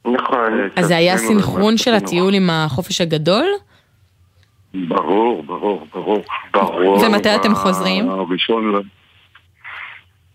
[0.05, 0.69] נכון.
[0.75, 3.45] אז זה היה סינכרון של הטיול עם החופש הגדול?
[4.73, 6.99] ברור, ברור, ברור, ברור.
[7.05, 8.09] ומתי אתם חוזרים?
[8.09, 8.81] הראשון.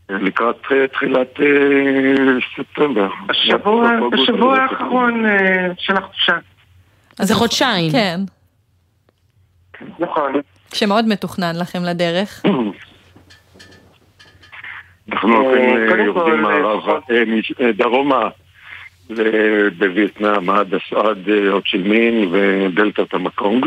[0.08, 1.46] לקראת אה, תחילת אה,
[2.56, 3.08] ספטמבר.
[3.28, 6.36] השבוע, בשבוע האחרון אה, של החופשה.
[7.18, 7.92] אז זה חודשיים.
[7.92, 8.20] כן.
[9.98, 10.32] נכון.
[10.74, 12.42] שמאוד מתוכנן לכם לדרך.
[15.12, 16.98] אנחנו הולכים, יורדים מערבה,
[17.76, 18.28] דרומה
[19.78, 23.66] בווייטנאם עד, עד אה, הו צ'י מין ודלתת המקונג.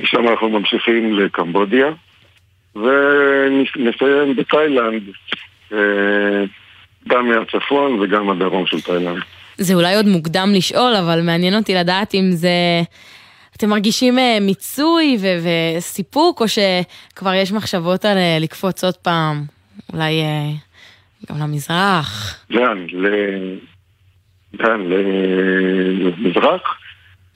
[0.00, 1.86] משם אנחנו ממשיכים לקמבודיה,
[2.76, 5.02] ונסיים בתאילנד,
[7.08, 9.22] גם מהצפון וגם הדרום של תאילנד.
[9.58, 12.48] זה אולי עוד מוקדם לשאול, אבל מעניין אותי לדעת אם זה...
[13.56, 15.48] אתם מרגישים אה, מיצוי ו-
[15.78, 19.44] וסיפוק, או שכבר יש מחשבות על אה, לקפוץ עוד פעם,
[19.92, 20.50] אולי אה,
[21.30, 22.38] גם למזרח?
[22.50, 22.86] לאן?
[22.92, 23.58] ל-
[24.52, 24.80] לאן?
[26.20, 26.60] למזרח?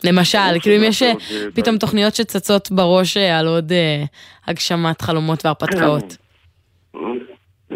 [0.05, 1.15] למשל, כאילו אם יש אה, אה,
[1.55, 4.05] פתאום תוכניות שצצות בראש אה, על עוד אה,
[4.47, 6.17] הגשמת חלומות והרפתקאות.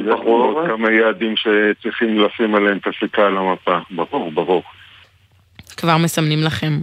[0.05, 3.79] יש עוד כמה יעדים שצריכים לשים עליהם את הסיכה על המפה.
[3.91, 4.63] ברור, ברור.
[5.77, 6.81] כבר מסמנים לכם.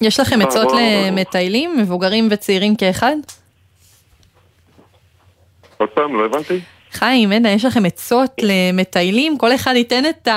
[0.00, 1.10] יש לכם עצות ברור, ברור.
[1.10, 3.16] למטיילים, מבוגרים וצעירים כאחד?
[5.76, 6.60] עוד פעם, לא הבנתי?
[6.92, 9.38] חיים, עדנה, יש לכם עצות למטיילים?
[9.38, 10.28] כל אחד ייתן את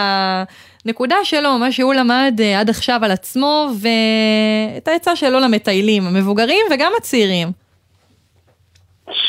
[0.86, 6.66] הנקודה שלו, מה שהוא למד אה, עד עכשיו על עצמו, ואת העצה שלו למטיילים, המבוגרים
[6.72, 7.48] וגם הצעירים.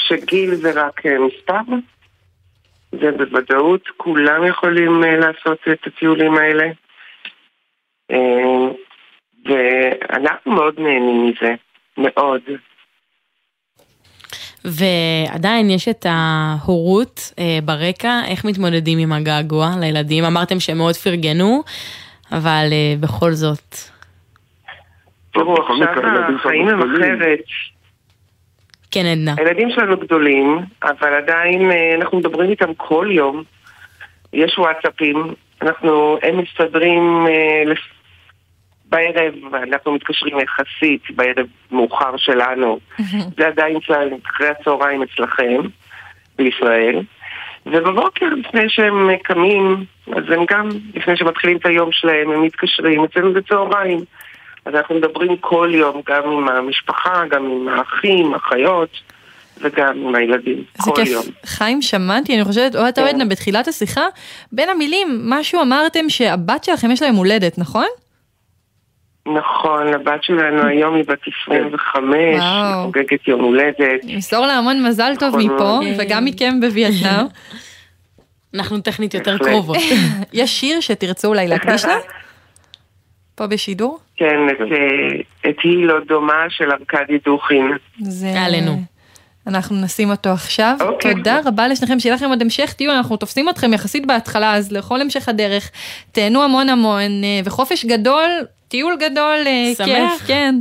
[0.09, 1.75] שגיל זה רק אה, מספר,
[3.01, 6.67] זה בוודאות, כולם יכולים אה, לעשות את הטיולים האלה.
[8.11, 8.69] אה,
[9.45, 11.55] ואנחנו מאוד נהנים מזה,
[11.99, 12.41] מאוד.
[14.65, 20.25] ועדיין יש את ההורות אה, ברקע, איך מתמודדים עם הגעגוע לילדים?
[20.25, 21.63] אמרתם שהם מאוד פרגנו,
[22.33, 23.75] אבל אה, בכל זאת.
[25.33, 25.77] תראו, עכשיו
[26.37, 26.81] החיים הם.
[26.81, 27.41] אחרת.
[28.93, 29.35] כן, עדנה.
[29.37, 33.43] הילדים שלנו גדולים, אבל עדיין אה, אנחנו מדברים איתם כל יום.
[34.33, 37.73] יש וואטסאפים, אנחנו, הם מסתדרים אה.
[38.93, 42.79] בערב, אנחנו מתקשרים יחסית בערב מאוחר שלנו.
[43.39, 43.77] זה עדיין
[44.27, 45.61] אחרי הצהריים אצלכם,
[46.37, 47.01] בישראל.
[47.67, 49.85] ובבוקר, לפני שהם קמים,
[50.17, 53.99] אז הם גם, לפני שמתחילים את היום שלהם, הם מתקשרים, אצלנו זה צהריים.
[54.65, 58.89] אז אנחנו מדברים כל יום, גם עם המשפחה, גם עם האחים, אחיות,
[59.61, 61.09] וגם עם הילדים, כל כיף.
[61.09, 61.25] יום.
[61.47, 63.09] חיים, שמעתי, אני חושבת, או אתה כן.
[63.09, 64.07] עדנה, בתחילת השיחה,
[64.53, 67.87] בין המילים, משהו אמרתם שהבת שלכם יש להם הולדת, נכון?
[69.27, 72.41] נכון, הבת שלנו היום היא בת 25, היא.
[72.83, 74.05] חוגגת יום הולדת.
[74.05, 75.81] נמסור לה המון מזל טוב נכון מפה.
[75.99, 77.27] וגם מכם בווייטנאם.
[78.55, 79.39] אנחנו טכנית יותר.
[79.39, 79.77] קרובות.
[80.33, 81.97] יש שיר שתרצו אולי להקדיש לה?
[83.43, 83.99] פה בשידור?
[84.17, 87.73] כן, את, אה, את היא לא דומה של ארכדי דוכין.
[88.01, 88.43] זה...
[88.47, 88.73] עלינו.
[89.47, 90.77] אנחנו נשים אותו עכשיו.
[90.81, 91.15] אוקיי.
[91.15, 95.01] תודה רבה לשניכם, שיהיה לכם עוד המשך טיול, אנחנו תופסים אתכם יחסית בהתחלה, אז לכל
[95.01, 95.71] המשך הדרך.
[96.13, 98.31] תהנו המון המון, אה, וחופש גדול,
[98.69, 99.87] טיול גדול, אה, שמח.
[99.87, 100.55] כיף, כן.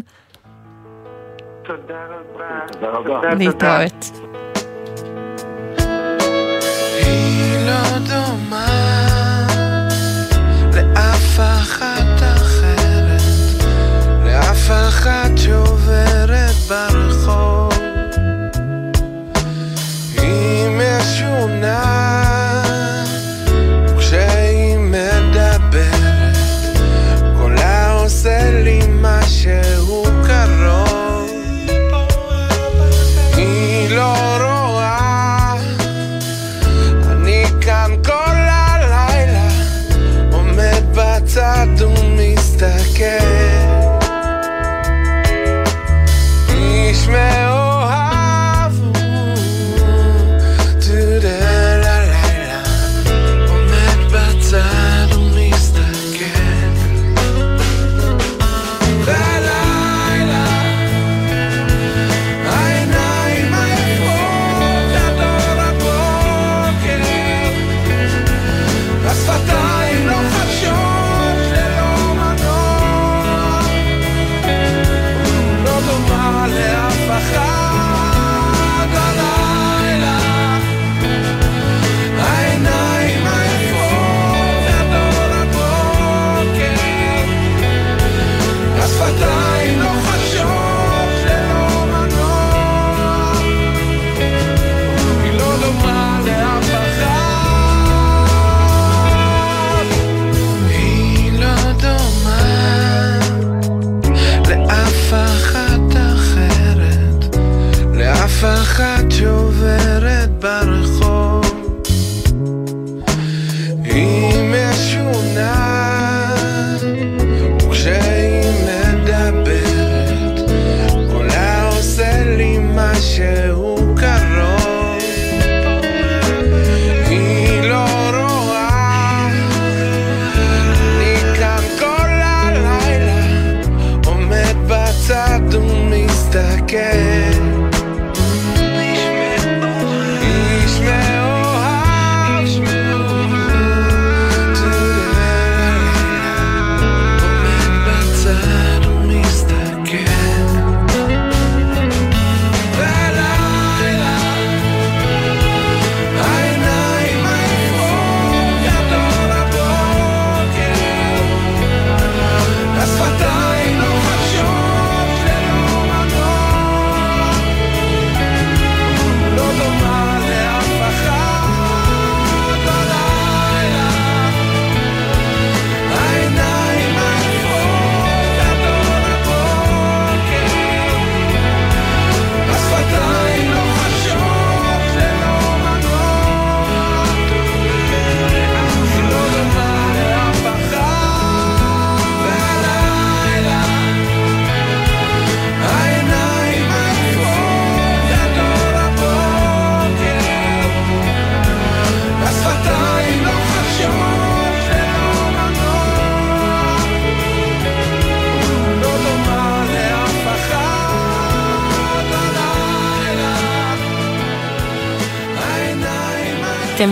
[1.63, 2.59] תודה רבה.
[2.71, 3.35] תודה רבה.
[3.35, 4.11] להתראות.
[7.65, 8.67] לא דומה
[10.75, 12.20] לאף אחת
[14.71, 17.70] אחת שעוברת ברחוב.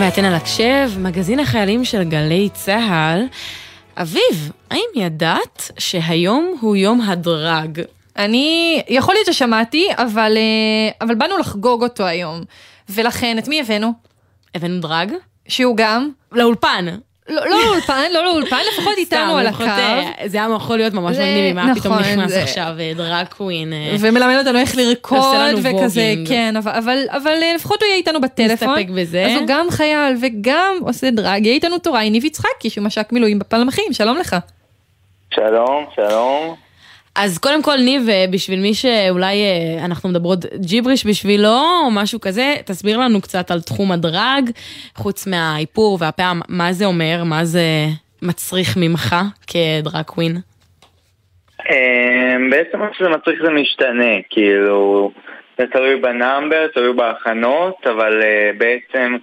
[0.00, 3.26] אתם ואתן על הקשב, מגזין החיילים של גלי צה"ל.
[3.96, 7.80] אביב, האם ידעת שהיום הוא יום הדרג?
[8.16, 12.40] אני, יכול להיות ששמעתי, אבל, אה, אבל באנו לחגוג אותו היום.
[12.88, 13.92] ולכן, את מי הבאנו?
[14.54, 15.12] הבאנו דרג?
[15.48, 16.10] שהוא גם?
[16.32, 16.86] לאולפן.
[17.28, 19.62] לא לא לאולפן, לא לאולפן, לפחות איתנו על הקו.
[19.64, 23.26] אה, זה היה יכול להיות ממש מגניב, אם היה פתאום נכון, נכנס עכשיו אה, דרג
[23.26, 23.72] קווין.
[23.72, 26.14] אה, ומלמד אותנו איך לרקוד וכזה.
[26.28, 28.68] כן, אבל, אבל, אבל אה, לפחות הוא יהיה איתנו בטלפון.
[28.68, 29.26] נסתפק בזה.
[29.26, 33.38] אז הוא גם חייל וגם עושה דרג, יהיה איתנו טוראי ניב יצחקי, שהוא מש"ק מילואים
[33.38, 34.36] בפלמחים, שלום לך.
[35.34, 36.69] שלום, שלום.
[37.14, 41.48] אז קודם כל, ניב, אה, בשביל מי שאולי אה, אנחנו מדברות ג'יבריש בשבילו,
[41.84, 44.50] או משהו כזה, תסביר לנו קצת על תחום הדרג,
[44.94, 47.86] חוץ מהאיפור והפעם, מה זה אומר, מה זה
[48.22, 50.36] מצריך ממך כדרג קווין?
[51.70, 55.12] אמ, בעצם מה שזה מצריך זה משתנה, כאילו,
[55.58, 59.16] זה תלוי בנאמבר, תלוי בהכנות, אבל אה, בעצם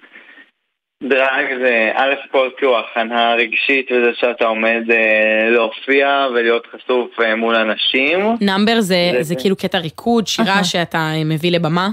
[1.03, 7.35] דרג זה א' כל כאילו הכנה רגשית וזה שאתה עומד אה, להופיע ולהיות חשוף אה,
[7.35, 8.19] מול אנשים.
[8.41, 10.63] נאמבר זה, זה- זה כאילו קטע ריקוד, שירה.
[10.63, 11.89] שאתה אה, מביא לבמה?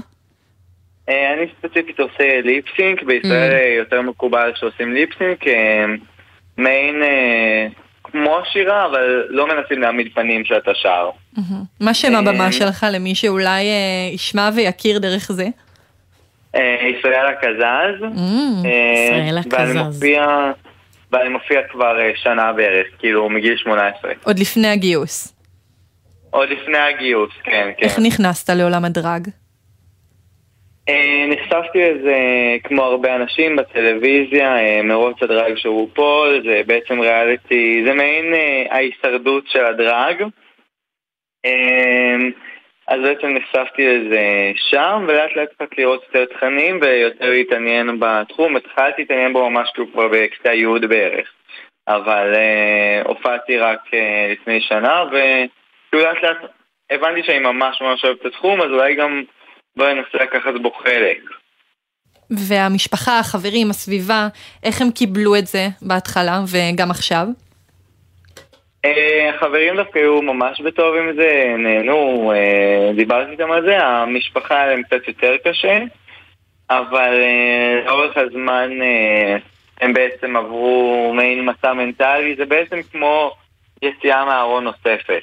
[1.09, 3.55] אה, אני ספציפית עושה ליפסינק, בישראל Mm.
[3.55, 5.85] אה, יותר מקובל שעושים ליפסינק, אה,
[6.57, 7.67] מעין אה,
[8.03, 11.09] כמו שירה, אבל לא מנסים להעמיד פנים שאתה שר.
[11.81, 15.45] מה שם אה, הבמה שלך למי שאולי אה, ישמע ויכיר דרך זה?
[16.55, 18.03] אה, ישראל הקזז,
[18.65, 19.83] אה, ישראל ואני.
[19.83, 20.51] מופיע,
[21.11, 24.11] ואני מופיע כבר אה, שנה בערך, כאילו מגיל 18.
[24.23, 25.35] עוד לפני הגיוס.
[26.29, 27.85] עוד לפני הגיוס, כן, כן.
[27.85, 29.27] איך נכנסת לעולם הדרג?
[30.89, 32.17] אה, נחשפתי לזה
[32.63, 38.65] כמו הרבה אנשים בטלוויזיה, אה, מרוץ הדרג של רופול, זה בעצם ריאליטי, זה מעין אה,
[38.69, 40.23] ההישרדות של הדרג.
[42.87, 48.55] אז בעצם נחשפתי לזה שם, ולאט לאט התחלתי לראות יותר תכנים ויותר להתעניין בתחום.
[48.55, 51.27] התחלתי להתעניין בו ממש כאילו כבר בכיתה י' בערך.
[51.87, 56.37] אבל אה, הופעתי רק אה, לפני שנה, וכאילו לאט לאט
[56.91, 59.23] הבנתי שאני ממש ממש אוהב את התחום, אז אולי גם
[59.77, 61.19] בואי ננסה לקחת בו חלק.
[62.29, 64.27] והמשפחה, החברים, הסביבה,
[64.63, 67.27] איך הם קיבלו את זה בהתחלה וגם עכשיו?
[68.85, 74.55] אה, החברים דווקא היו ממש בטוב עם זה, נהנו, אה, דיברתי איתם על זה, המשפחה
[74.57, 75.79] היה להם קצת יותר קשה,
[76.69, 79.37] אבל אה, לאורך הזמן אה,
[79.81, 83.31] הם בעצם עברו מעין מסע מנטלי, זה בעצם כמו
[83.81, 85.21] יציאה מהארון נוספת.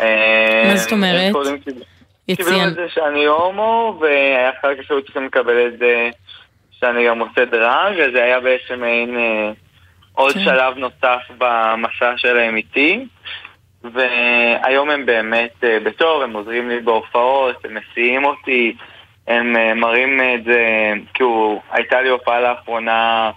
[0.00, 1.32] אה, מה זאת אומרת?
[1.32, 1.84] קודם קיבלו-
[2.28, 2.68] יציאה.
[2.68, 6.10] את זה שאני הומו, ואחר כך היו צריכים לקבל את זה
[6.80, 9.50] שאני גם עושה דרג, אז זה היה בעצם מעין אה,
[10.16, 10.44] עוד כן.
[10.44, 13.04] שלב נוסף במסע שלהם איתי.
[13.94, 18.76] והיום הם באמת אה, בתור, הם עוזרים לי בהופעות, הם מסיעים אותי,
[19.28, 23.30] הם אה, מראים את זה, כאילו, הייתה לי הופעה לאחרונה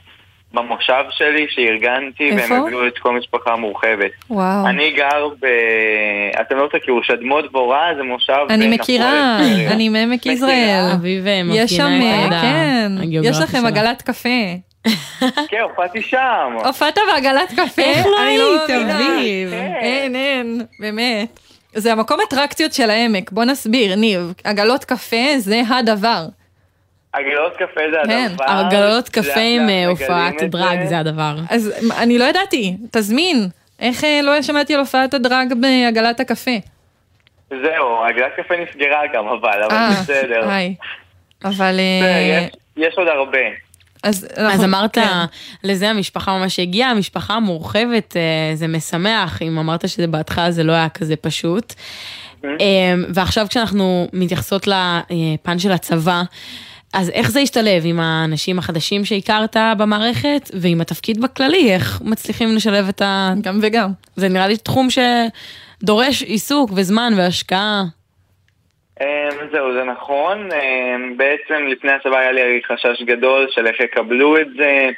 [0.54, 2.54] במושב שלי שארגנתי, איפה?
[2.54, 4.12] והם הביאו את כל המשפחה המורחבת.
[4.30, 4.68] וואו.
[4.68, 5.46] אני גר ב...
[6.42, 8.46] אתם לא תכירו, שדמות דבורה זה מושב...
[8.50, 9.40] אני מכירה.
[9.72, 10.92] אני מעמק יזרעאל.
[10.94, 13.66] אביב יש שם, מפגינה את אה, הידע כן, יש לכם.
[13.66, 14.69] עגלת קפה.
[15.50, 16.58] כן, הופעתי שם.
[16.66, 17.82] הופעת בעגלת קפה?
[17.82, 18.70] איך לא אני היית.
[18.92, 19.54] אביב?
[19.82, 21.40] אין, אין, באמת.
[21.74, 24.34] זה המקום אטרקציות של העמק, בוא נסביר, ניב.
[24.44, 26.26] עגלות קפה זה הדבר.
[27.14, 28.28] עגלות קפה זה כן.
[28.32, 28.46] הדבר.
[28.46, 31.36] עגלות קפה עם הופעת דרג, זה הדבר.
[31.50, 33.48] אז אני לא ידעתי, תזמין.
[33.80, 36.52] איך אה, לא שמעתי על הופעת הדרג בעגלת הקפה?
[37.50, 40.50] זהו, עגלת קפה נסגרה גם, אבל, אבל אה, בסדר.
[40.50, 40.76] היי.
[41.44, 41.80] אבל...
[41.80, 42.56] אה, יש-
[42.88, 43.40] יש עוד הרבה.
[44.04, 45.26] אז, אז אמרת, כן.
[45.64, 50.72] לזה המשפחה ממש הגיעה, המשפחה המורחבת, אה, זה משמח, אם אמרת שזה בהתחלה זה לא
[50.72, 51.74] היה כזה פשוט.
[52.46, 52.50] אה,
[53.14, 56.24] ועכשיו כשאנחנו מתייחסות לפן של הצבא,
[56.94, 62.88] אז איך זה השתלב עם האנשים החדשים שהכרת במערכת, ועם התפקיד בכללי, איך מצליחים לשלב
[62.88, 63.34] את ה...
[63.42, 63.92] גם וגם.
[64.16, 67.84] זה נראה לי תחום שדורש עיסוק וזמן והשקעה.
[69.02, 70.50] אמ, זהו, זה נכון.
[70.52, 74.90] אמ, בעצם לפני הצבא היה לי חשש גדול של איך יקבלו את זה,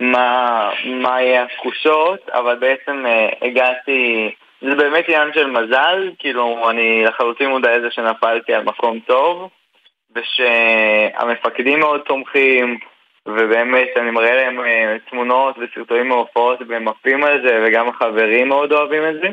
[0.00, 4.30] מה, מה יהיה התחושות, אבל בעצם אה, הגעתי,
[4.60, 9.50] זה באמת עניין של מזל, כאילו אני לחלוטין מודע לזה שנפלתי על מקום טוב,
[10.16, 12.78] ושהמפקדים מאוד תומכים,
[13.26, 18.72] ובאמת אני מראה להם אה, תמונות וסרטונים מהופעות והם עפים על זה, וגם החברים מאוד
[18.72, 19.28] אוהבים את זה.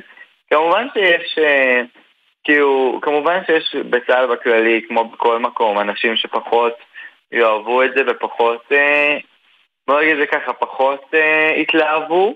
[0.49, 1.37] כמובן שיש...
[1.39, 1.81] אה,
[2.47, 6.73] כאילו, כמובן שיש בצה"ל בכללי, כמו בכל מקום, אנשים שפחות
[7.31, 9.17] יאהבו את זה ופחות, אה,
[9.87, 12.35] בוא נגיד את זה ככה, פחות אה, התלהבו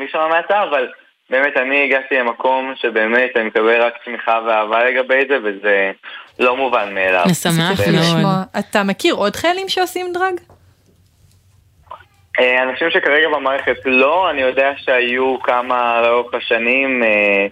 [0.00, 0.88] משם מעטה, אבל
[1.30, 5.92] באמת אני הגעתי למקום שבאמת אני מקבל רק תמיכה ואהבה לגבי זה, וזה
[6.38, 7.24] לא מובן מאליו.
[7.30, 7.80] משמח.
[7.80, 8.42] לשמוע.
[8.58, 10.34] אתה מכיר עוד חיילים שעושים דרג?
[12.38, 17.46] אה, אנשים שכרגע במערכת לא, אני יודע שהיו כמה לאורך השנים, אה,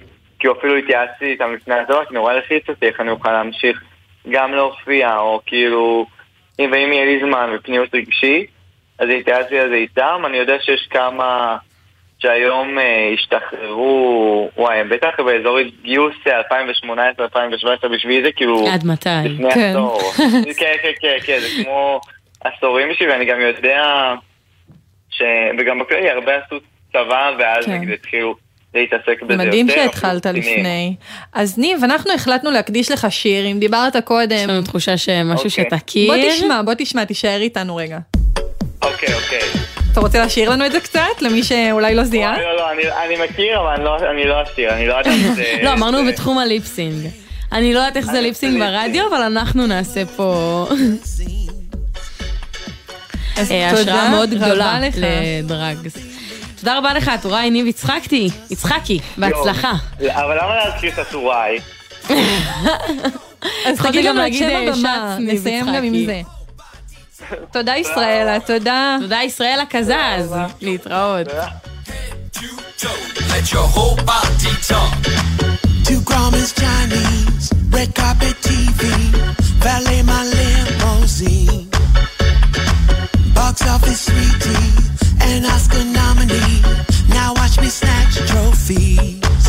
[0.45, 3.82] כי אפילו התייעצתי איתם לפני הדבר, כי נורא לחיץ אותי איך אני אוכל להמשיך
[4.30, 6.07] גם להופיע, או כאילו,
[6.61, 8.51] אם ואם יהיה לי זמן ופניות רגשית,
[8.99, 10.22] אז התייעצתי על זה איתם.
[10.26, 11.57] אני יודע שיש כמה
[12.18, 16.14] שהיום אה, השתחררו, וואי, הם בטח באזור גיוס
[17.84, 18.68] 2018-2017, בשבילי זה כאילו...
[18.68, 19.09] עד מתי?
[19.24, 20.01] לפני עשור.
[20.59, 22.01] כן, כן, כן, כן, זה כמו
[22.45, 24.14] עשורים בשבילי, ואני גם יודע
[25.11, 25.22] ש...
[25.59, 26.57] וגם בכללי הרבה עשו
[26.92, 27.72] צבא, ואז כן.
[27.72, 28.34] נגיד התחילו
[28.75, 29.45] להתעסק בזה יותר.
[29.47, 30.27] מדהים שהתחלת.
[30.27, 30.95] לפני.
[31.33, 34.37] אז ניב, אנחנו החלטנו להקדיש לך שיר, אם דיברת קודם.
[34.37, 35.51] יש לנו תחושה שמשהו אוקיי.
[35.70, 36.14] שתכיר.
[36.14, 37.99] בוא תשמע, בוא תשמע, תישאר איתנו רגע.
[38.83, 39.41] אוקיי, אוקיי.
[39.93, 42.41] אתה רוצה לשיר לנו את זה קצת, למי שאולי לא זיהה?
[42.43, 45.35] לא, לא, אני- אני מכיר, אבל אני לא- אני לא אשיר, אני לא יודעת אם
[45.35, 45.45] זה...
[45.62, 47.07] לא, אמרנו בתחום הליפסינג.
[47.53, 50.66] אני לא יודעת איך זה ליפסינג ברדיו, אבל אנחנו נעשה פה
[53.37, 54.95] אז אה, תודה השראה מאוד רבה גדולה לך.
[54.99, 56.14] לדרגס.
[56.65, 59.73] תודה רבה לך, טוראי ניב יצחקתי, יצחקי, בהצלחה.
[60.11, 61.59] אבל למה להזכיר את הטוראי?
[63.67, 66.07] אז תגיד גם לנו את להגיד, שם אה, הבמה, נסיים גם עם.
[66.07, 66.21] זה.
[67.53, 68.97] תודה ישראלה, תודה.
[69.01, 71.27] תודה ישראל הקזז, להתראות.
[73.31, 74.95] Let your whole body talk.
[75.87, 78.81] Two Grauman's Chinese, red carpet TV,
[79.65, 81.69] valet my limousine.
[83.37, 84.69] Box office sweetie,
[85.27, 86.62] an Oscar nominee.
[87.09, 89.43] Now watch me snatch trophies.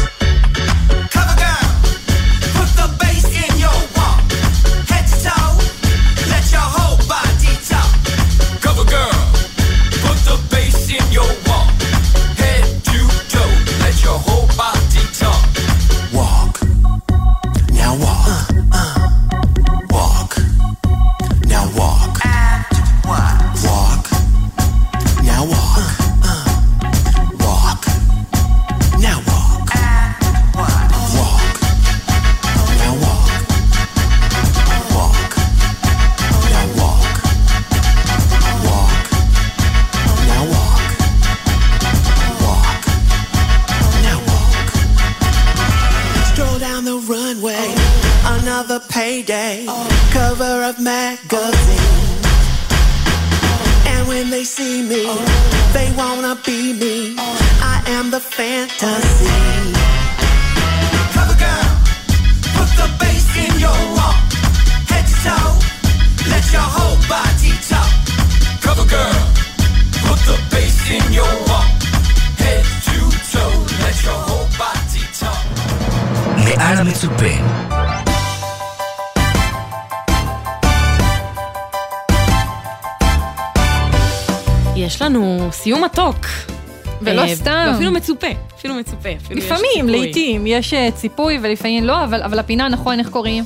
[88.05, 89.09] מצופה, אפילו מצופה.
[89.25, 89.91] אפילו יש לפעמים, ציפוי.
[89.91, 93.43] לעיתים, יש אה, ציפוי ולפעמים לא, אבל אבל הפינה, נכון, איך קוראים?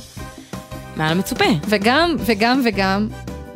[0.96, 1.44] מעל המצופה.
[1.68, 3.08] וגם, וגם, וגם,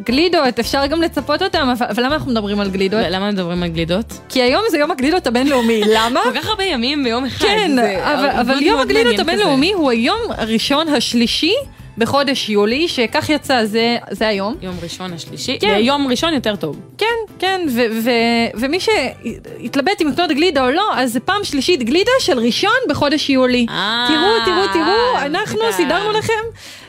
[0.06, 3.00] גלידות, אפשר גם לצפות אותם, אבל אבל למה אנחנו מדברים על גלידות?
[3.10, 4.18] למה מדברים על גלידות?
[4.28, 6.20] כי היום זה יום הגלידות הבינלאומי, למה?
[6.24, 7.44] כל כך הרבה ימים ביום אחד.
[7.46, 11.54] כן, אבל, אבל יום הגלידות הבינלאומי הוא היום הראשון השלישי
[11.98, 14.54] בחודש יולי, שכך יצא, זה, זה היום.
[14.62, 15.76] יום ראשון השלישי, כן.
[15.80, 16.80] יום ראשון יותר טוב.
[16.98, 17.06] כן,
[17.38, 22.10] כן, ו- ו- ומי שהתלבט אם לקנות גלידה או לא, אז זה פעם שלישית גלידה
[22.20, 23.66] של ראשון בחודש יולי.
[24.08, 26.32] תראו, תראו, תראו, אנחנו אה, סידרנו לכם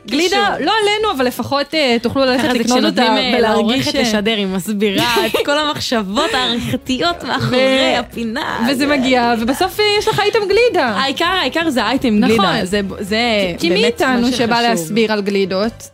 [0.07, 0.49] גלידה.
[0.59, 3.41] לא עלינו, אבל לפחות אה, תוכלו ללכת לקנות אותה אה, ולהרגיש...
[3.41, 8.67] לעורכת לשדר, היא מסבירה את כל המחשבות העריכתיות מאחורי הפינה.
[8.71, 10.85] וזה מגיע, ובסוף אה, יש לך אייטם גלידה.
[10.87, 12.27] העיקר, העיקר זה אייטם נכון.
[12.37, 12.65] גלידה.
[12.65, 13.17] זה- זה
[13.59, 14.69] כי מי באמת איתנו מה שבא שחשוב.
[14.69, 15.89] להסביר על גלידות?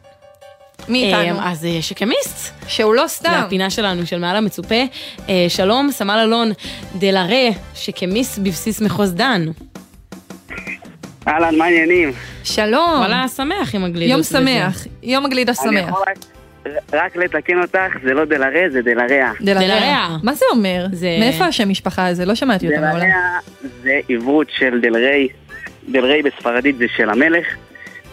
[0.88, 1.40] מי איתנו?
[1.40, 2.52] אה, אז אה, שקמיסט.
[2.68, 3.30] שהוא לא סתם.
[3.30, 4.76] זה הפינה שלנו של מעל המצופה.
[5.30, 6.52] אה, שלום, סמל אלון
[6.96, 9.46] דלרה, שקמיסט בבסיס מחוז דן.
[11.28, 12.12] אהלן, מה העניינים?
[12.44, 12.90] שלום.
[13.00, 14.12] וואלה, שמח עם הגלידות.
[14.12, 14.24] יום.
[14.24, 15.96] שמח, יום הגלידה שמח.
[16.94, 19.32] רק- לתקן אותך, זה לא דלרה, זה דלריה.
[19.42, 20.18] דלריה.
[20.24, 20.86] מה זה אומר?
[20.92, 22.26] זה- מאיפה השם משפחה הזה?
[22.26, 22.94] לא שמעתי אותה מעולם.
[23.00, 23.16] דלריה
[23.84, 25.28] זה עברות של דלריי.
[25.90, 27.46] דלריי בספרדית זה של המלך,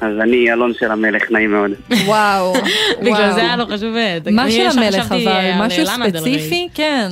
[0.01, 1.71] אז אני אלון של המלך, נעים מאוד.
[2.07, 2.55] וואו.
[3.05, 3.33] בגלל.
[3.33, 3.95] זה היה לו חשוב...
[4.33, 5.51] מה של המלך אבל?
[5.67, 5.87] משהו.
[5.87, 6.69] ספציפי?
[6.75, 7.09] כן.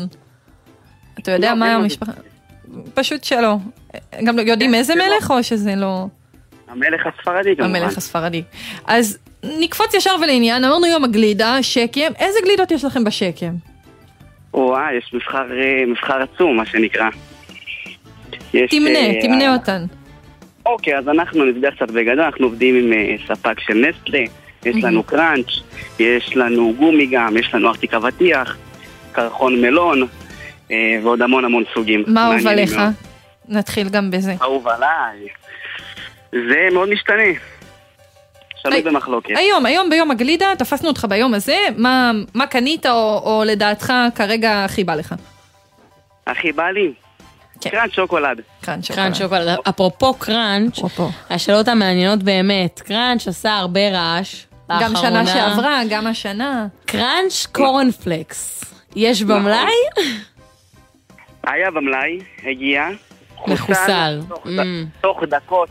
[1.23, 2.13] אתה יודע לא, מה אין המשפחה?
[2.95, 3.57] פשוט שלא.
[4.25, 6.07] גם לא יודעים איזה מלך או שזה לא...
[6.69, 7.77] המלך הספרדי כמובן.
[7.77, 8.43] המלך הספרדי.
[8.87, 13.53] אז נקפוץ ישר ולעניין, אמרנו יום הגלידה, שקם, איזה גלידות יש לכם בשקם?
[14.55, 17.09] וואה, יש מבחר, אה, מבחר עצום, מה שנקרא.
[18.55, 19.85] יש, תמנה, אה, תמנה אותן.
[20.67, 24.25] אוקיי, אז אנחנו נסביר קצת בגדול, אנחנו עובדים עם אה, ספק של נסטלה,
[24.65, 25.51] יש לנו קראנץ',
[25.99, 28.57] יש לנו גומי גם, יש לנו ארטיק אבטיח.
[29.13, 30.07] קרחון מלון,
[31.03, 32.05] ועוד המון המון סוגים.
[32.07, 32.81] מה אהוב עליך?
[33.49, 34.35] נתחיל גם בזה.
[34.43, 35.29] אהוב עליי.
[36.33, 37.23] זה מאוד משתנה.
[38.63, 39.35] שנוי במחלוקת.
[39.37, 44.65] היום, היום ביום הגלידה, תפסנו אותך ביום הזה, מה, מה קנית או, או לדעתך כרגע
[44.65, 45.15] הכי בא לך?
[46.27, 46.93] הכי בא לי?
[47.61, 48.41] קראנץ' שוקולד.
[48.61, 49.59] קראנץ' קראנץ' שוקולד.
[49.69, 50.79] אפרופו קראנץ',
[51.31, 54.47] השאלות המעניינות באמת, קראנץ' עשה הרבה רעש.
[54.71, 55.27] גם לאחרונה.
[55.27, 56.67] שנה שעברה, גם השנה.
[56.87, 58.65] קראנץ' קורנפלקס.
[58.97, 59.73] יש במלאי?
[61.47, 62.89] היה במלאי, הגיע.
[63.47, 64.21] מחוסל.
[64.29, 64.51] תוך, Mm.
[65.01, 65.69] תוך דקות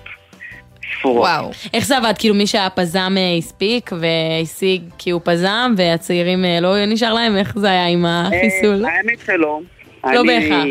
[1.00, 1.28] ספורות.
[1.74, 2.14] איך זה עבד?
[2.20, 7.38] כאילו מי שהיה פזם אה, הספיק והשיג כי הוא פזם והצעירים אה, לא נשאר להם?
[7.38, 8.86] איך זה היה עם החיסול?
[8.86, 9.60] אה, האמת שלא.
[10.14, 10.66] לא בהכרח.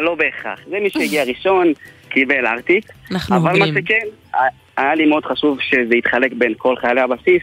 [0.00, 0.58] לא בהכרח.
[0.70, 1.72] זה מי שהגיע ראשון,
[2.08, 2.84] קיבל ארטיק.
[3.10, 3.74] אנחנו אבל מה הוגנים.
[3.84, 4.38] שכן,
[4.76, 7.42] היה- לי מאוד חשוב שזה יתחלק בין כל חיילי הבסיס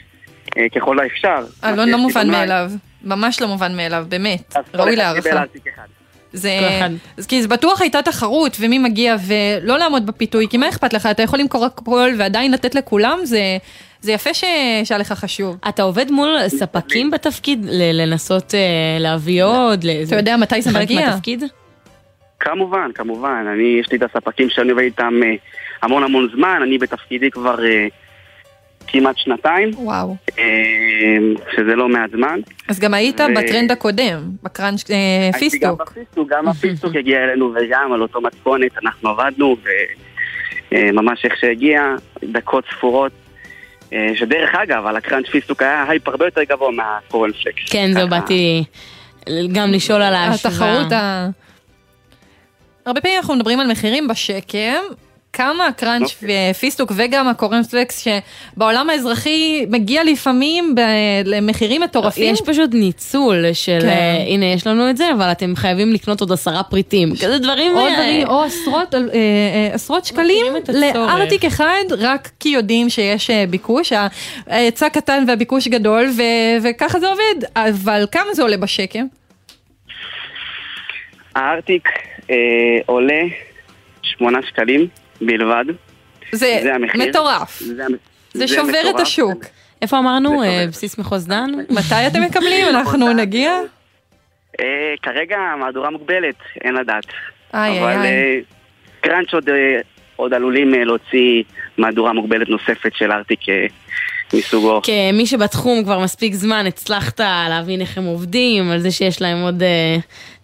[0.75, 1.39] ככל האפשר.
[1.75, 2.29] לא לא מובן.
[2.29, 2.71] מאליו.
[3.03, 4.53] ממש לא מובן מאליו, באמת.
[4.73, 5.43] ראוי להערכה.
[6.33, 6.59] זה...
[7.17, 11.05] אז כי זה בטוח הייתה תחרות, ומי מגיע ולא לעמוד בפיתוי, כי מה אכפת לך?
[11.05, 13.57] אתה יכול למכור הכל ועדיין לתת לכולם, זה,
[14.01, 14.43] זה יפה ש...
[14.83, 15.57] שהיה לך חשוב.
[15.69, 18.59] אתה עובד מול ספקים בתפקיד ל- לנסות אה,
[18.99, 19.85] להביא עוד?
[20.07, 21.09] אתה יודע מתי זה חלק מגיע?
[21.09, 21.43] מהתפקיד?
[22.39, 23.45] כמובן, כמובן.
[23.53, 25.35] אני, יש לי את הספקים שאני עובד איתם אה,
[25.81, 27.87] המון המון זמן, אני בתפקידי כבר אה,
[28.87, 29.71] כמעט שנתיים.
[29.75, 30.15] וואו.
[30.39, 30.45] אה,
[31.55, 32.39] שזה לא מעט זמן.
[32.67, 35.79] אז גם היית ו- בטרנד הקודם, ב crunch אה, הייתי פיסטוק.
[35.79, 39.55] גם בפיסטוק, גם הפיסטוק הגיע אלינו וגם על אותו מתכונת אנחנו עבדנו
[40.71, 41.81] וממש איך שהגיע,
[42.23, 43.11] דקות ספורות.
[43.93, 47.69] אה, שדרך אגב, על ה crunch פיסטוק היה הייפ הרבה יותר גבוה מהקורנפלקס.
[47.69, 48.63] כן, זהו, באתי
[49.51, 50.53] גם לשאול על ההשוואה.
[50.53, 51.29] התחרות ה...
[52.85, 54.81] הרבה פעמים אנחנו מדברים על מחירים בשקם.
[55.33, 56.51] כמה ה crunch אוקיי.
[56.51, 58.05] ופיסטוק וגם הקורנפלקס
[58.55, 60.81] שבעולם האזרחי מגיע לפעמים ב-
[61.25, 62.33] למחירים מטורפים.
[62.33, 63.87] יש פשוט ניצול של כן.
[63.87, 67.77] אה, הנה יש לנו את זה אבל אתם חייבים לקנות עוד עשרה פריטים כזה דברים
[67.77, 70.45] אה, דברים, או עשרות, אה, עשרות שקלים.
[70.93, 73.93] לארטיק אחד, רק כי יודעים שיש ביקוש,
[74.47, 77.47] ההיצע קטן והביקוש גדול, ו- וככה זה עובד.
[77.55, 79.05] אבל כמה זה עולה בשקם?
[81.35, 81.87] הארטיק
[82.29, 82.35] אה,
[82.85, 83.21] עולה
[84.01, 84.87] שמונה שקלים
[85.21, 85.65] בלבד.
[86.31, 87.09] זה המחיר.
[87.09, 87.59] מטורף.
[87.59, 87.95] זה, המ-
[88.33, 88.99] זה שובר את מטורף.
[89.01, 89.45] השוק.
[89.81, 92.65] איפה אמרנו אה, בסיס מחוז דן מתי אתם מקבלים?
[92.75, 93.59] אנחנו נגיע?
[94.61, 94.65] אה,
[95.01, 97.05] כרגע מהדורה מוגבלת, אין לדעת.
[97.53, 98.07] איי, אבל איי, איי.
[98.07, 98.39] אה,
[99.01, 99.79] קראנץ' עוד, אה,
[100.15, 101.43] עוד עלולים אה, להוציא
[101.77, 103.39] מהדורה מוגבלת נוספת של ארטיק
[104.33, 104.81] מסוגו.
[104.83, 109.63] כמי שבתחום כבר מספיק זמן הצלחת להבין איך הם עובדים על זה שיש להם עוד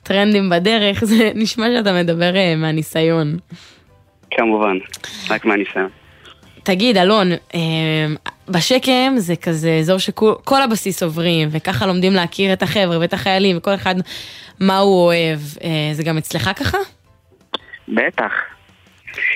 [0.03, 3.38] טרנדים בדרך זה נשמע שאתה מדבר מהניסיון.
[4.38, 4.78] כמובן,
[5.30, 5.90] רק מהניסיון.
[6.64, 7.60] תגיד, אלון, אה,
[8.50, 13.74] בשקם זה כזה אזור שכל הבסיס עוברים, וככה לומדים להכיר את החבר'ה ואת החיילים, וכל
[13.74, 13.96] אחד
[14.60, 15.40] מה הוא אוהב.
[15.64, 16.78] אה, זה גם אצלך ככה?
[17.88, 18.32] בטח.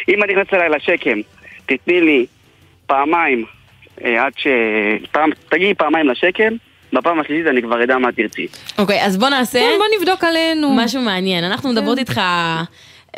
[0.10, 1.20] אם אני נכנס אליי לשקם,
[1.66, 2.26] תתני לי
[2.86, 3.45] פעמיים,
[4.06, 4.48] אה, עד ש...
[5.12, 6.54] פעם, תגידי פעמיים לשקם,
[6.93, 8.48] בפעם השלישית אני כבר אדע מה תרצי.
[8.78, 9.60] אוקיי, אז בוא נעשה...
[9.60, 10.76] כן, בוא נבדוק עלינו.
[10.76, 11.43] משהו מעניין.
[11.43, 12.22] אנחנו מדברות איתך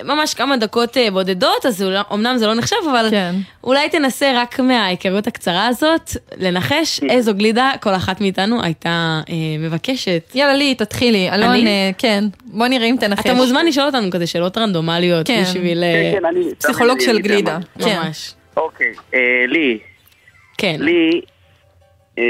[0.03, 3.35] ממש כמה דקות אה, בודדות, אז אמנם זה לא נחשב, אבל כן.
[3.63, 8.89] אולי תנסה רק מההיכרות הקצרה הזאת, לנחש איזו גלידה כל אחת מאיתנו הייתה
[9.29, 10.31] אה, מבקשת.
[10.35, 11.29] יאללה, לי, תתחילי.
[11.29, 11.65] אלון, אני?
[11.67, 12.23] אה, כן.
[12.45, 13.19] בוא נראה אם תנחש.
[13.25, 15.41] אתה מוזמן לשאול אותנו כזה שאלות רנדומליות כן.
[15.43, 15.83] בשביל...
[15.83, 17.57] אה, כן, כן, אני- פסיכולוג של גלידה.
[17.79, 17.99] כן.
[18.03, 18.33] ממש.
[18.57, 19.77] אוקיי, אה, לי.
[20.57, 20.75] כן.
[20.79, 21.21] לי,
[22.19, 22.23] אה,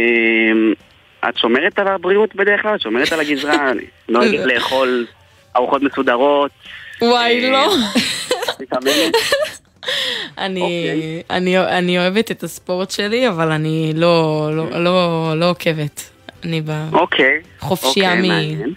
[1.29, 2.75] את שומרת על הבריאות בדרך כלל?
[2.75, 3.71] את שומרת על הגזרה?
[4.09, 5.05] נוהגת לאכול
[5.55, 6.51] ארוחות מסודרות?
[7.01, 7.73] וואי, אה, לא.
[10.37, 11.23] אני, אוקיי.
[11.29, 16.09] אני, אני אוהבת את הספורט שלי, אבל אני לא, לא, לא, לא עוקבת.
[16.43, 16.61] אני
[16.93, 17.39] אוקיי.
[17.57, 18.27] בחופשייה אוקיי, מ...
[18.27, 18.73] מעניין.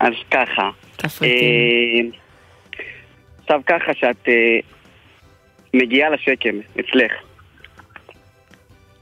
[0.00, 0.70] אז ככה.
[0.96, 2.10] תפריטים.
[2.12, 2.18] אה,
[3.42, 4.34] עכשיו ככה שאת אה,
[5.74, 7.12] מגיעה לשקם, אצלך.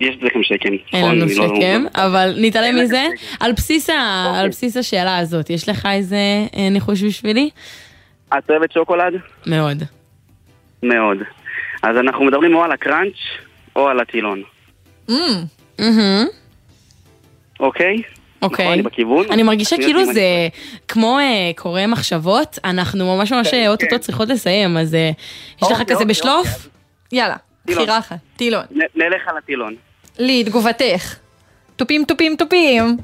[0.00, 1.18] יש אצלכם שקם, אין נכון?
[1.18, 3.06] לנו שקם, אבל נתעלם לכם מזה.
[3.40, 4.80] על בסיס אוקיי.
[4.80, 6.16] השאלה הזאת, יש לך איזה
[6.70, 7.50] ניחוש בשבילי?
[8.28, 9.14] את אוהבת שוקולד?
[9.46, 9.82] מאוד.
[10.82, 11.18] מאוד.
[11.82, 13.16] אז אנחנו מדברים או על הקראנץ'
[13.76, 14.42] או על הטילון,
[15.08, 16.26] מהמם.
[17.60, 18.02] אוקיי?
[18.42, 18.64] אוקיי.
[18.64, 19.26] נכון, אני בכיוון?
[19.30, 20.48] אני מרגישה כאילו זה
[20.88, 25.10] כמו אה, קורא מחשבות, אנחנו ממש ממש אה, אוטוטו צריכות לסיים, אז אה,
[25.62, 26.68] יש לך אוקיי, כזה אוקיי, בשלוף?
[27.12, 27.82] יאללה, טילון.
[27.82, 28.16] בחירה אחת.
[28.36, 28.64] טילון.
[28.94, 29.74] נלך על הטילון.
[30.18, 31.16] לי, תגובתך.
[31.76, 32.96] תופים, תופים, תופים.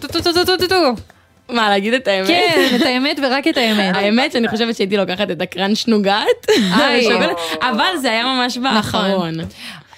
[0.00, 1.13] טו טו טו טו טו טו טו.
[1.54, 2.28] מה, להגיד את האמת?
[2.28, 3.96] כן, את האמת ורק את האמת.
[3.98, 6.50] האמת שאני חושבת שהייתי לוקחת את ה crunch נוגט.
[7.70, 9.34] אבל זה היה ממש באחרון.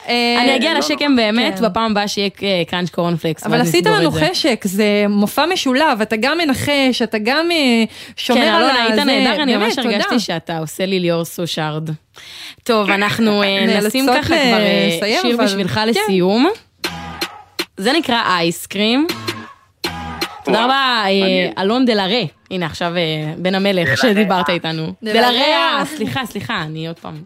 [0.09, 1.65] אה, אני אגיע לא, לשקם באמת, כן.
[1.65, 3.47] בפעם הבאה שיהיה אה, קראנץ' קורנפלקס.
[3.47, 4.11] אבל עשית לנו.
[4.11, 7.85] חשק, זה מופע משולב, אתה גם מנחש, אתה גם אה,
[8.17, 8.85] שומר כן, על אלונה, ה...
[8.85, 9.79] היית זה, נהדר, אני ממש.
[9.79, 11.91] הרגשתי שאתה עושה לי ליאור סושארד.
[12.65, 15.89] טוב, אנחנו אה, נשים ככה כבר אה, שיר בשבילך כן.
[15.89, 16.49] לסיום.
[17.77, 19.07] זה נקרא אייסקרים.
[20.47, 22.22] תודה רבה, אה, אלון דלרה.
[22.51, 24.92] הנה עכשיו אה, בן המלך שדיברת איתנו.
[25.03, 25.30] דלרה.
[25.30, 27.22] דלרה, סליחה, סליחה, אני עוד פעם.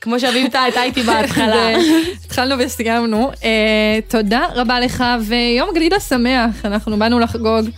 [0.00, 1.76] כמו שאביב הייתה איתי בהתחלה.
[2.24, 3.30] התחלנו וסיימנו.
[3.44, 7.68] אה, תודה רבה לך, ויום גלידה שמח, אנחנו באנו לחגוג.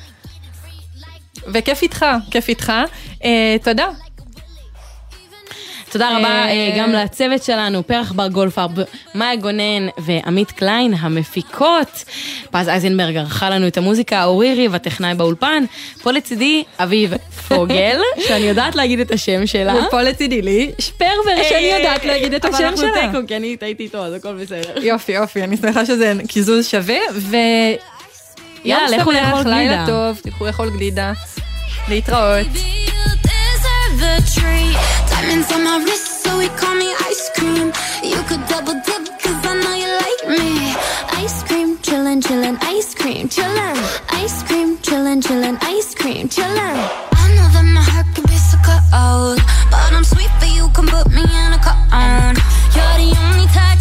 [1.53, 2.73] וכיף איתך, כיף איתך.
[3.65, 3.87] תודה.
[5.95, 8.71] תודה רבה אה, אה, גם לצוות שלנו, פרח בר גולפרב,
[9.15, 12.05] מאיה גונן ועמית קליין, המפיקות.
[12.51, 15.65] פז אייזנברג ערכה לנו את המוזיקה, אורי ריב, הטכנאי באולפן.
[16.03, 17.15] פה לצידי אביב
[17.49, 19.75] פוגל, שאני יודעת להגיד את השם שלה.
[19.87, 23.13] ופה לצידי לי שפרבר, שאני יודעת להגיד את השם אבל אנחנו שלה.
[23.13, 24.83] תיקו, כי אני טעיתי איתו, אז הכל בסדר.
[24.83, 27.37] יופי, יופי, אני שמחה שזה קיזוז שווה, ו...
[28.65, 29.85] יאללה, לכו לאכול לילה גלידה.
[29.87, 31.13] טוב, תלכו לאכול גלידה.
[31.89, 32.47] להתראות.
[34.05, 34.94] the treat.
[35.25, 37.73] Diamonds on my wrist, so we call me ice cream.
[38.03, 40.75] You could double dip, cause I know you like me.
[41.23, 43.79] Ice cream, chillin', chillin', ice cream, chillin'.
[44.11, 46.77] Ice cream, chillin', chillin', ice cream, chillin'.
[47.23, 50.87] I know that my heart can be so cold, but I'm sweet for you, can
[50.87, 52.37] put me in a cone.
[52.77, 53.74] You're the only touch,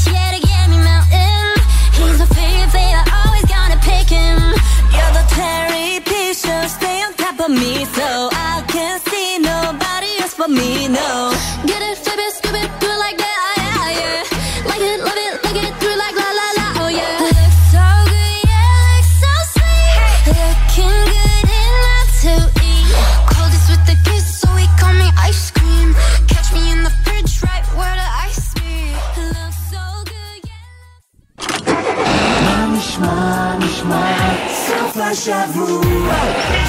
[35.48, 36.63] סוף השבוע,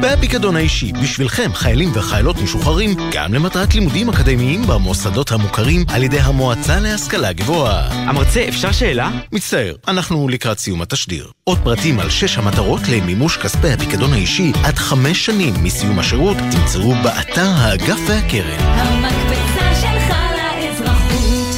[0.00, 6.20] כספי הפיקדון האישי בשבילכם, חיילים וחיילות משוחררים, גם למטרת לימודים אקדמיים במוסדות המוכרים על ידי
[6.20, 7.88] המועצה להשכלה גבוהה.
[7.92, 9.10] המרצה, אפשר שאלה?
[9.32, 11.30] מצטער, אנחנו לקראת סיום התשדיר.
[11.44, 16.94] עוד פרטים על שש המטרות למימוש כספי הפיקדון האישי עד חמש שנים מסיום השירות תמצאו
[17.02, 18.58] באתר האגף והקרן.
[18.60, 21.56] המקפצה שלך לאזרחות.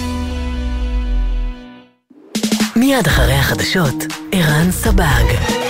[2.76, 5.61] מיד אחרי החדשות, ערן סבג.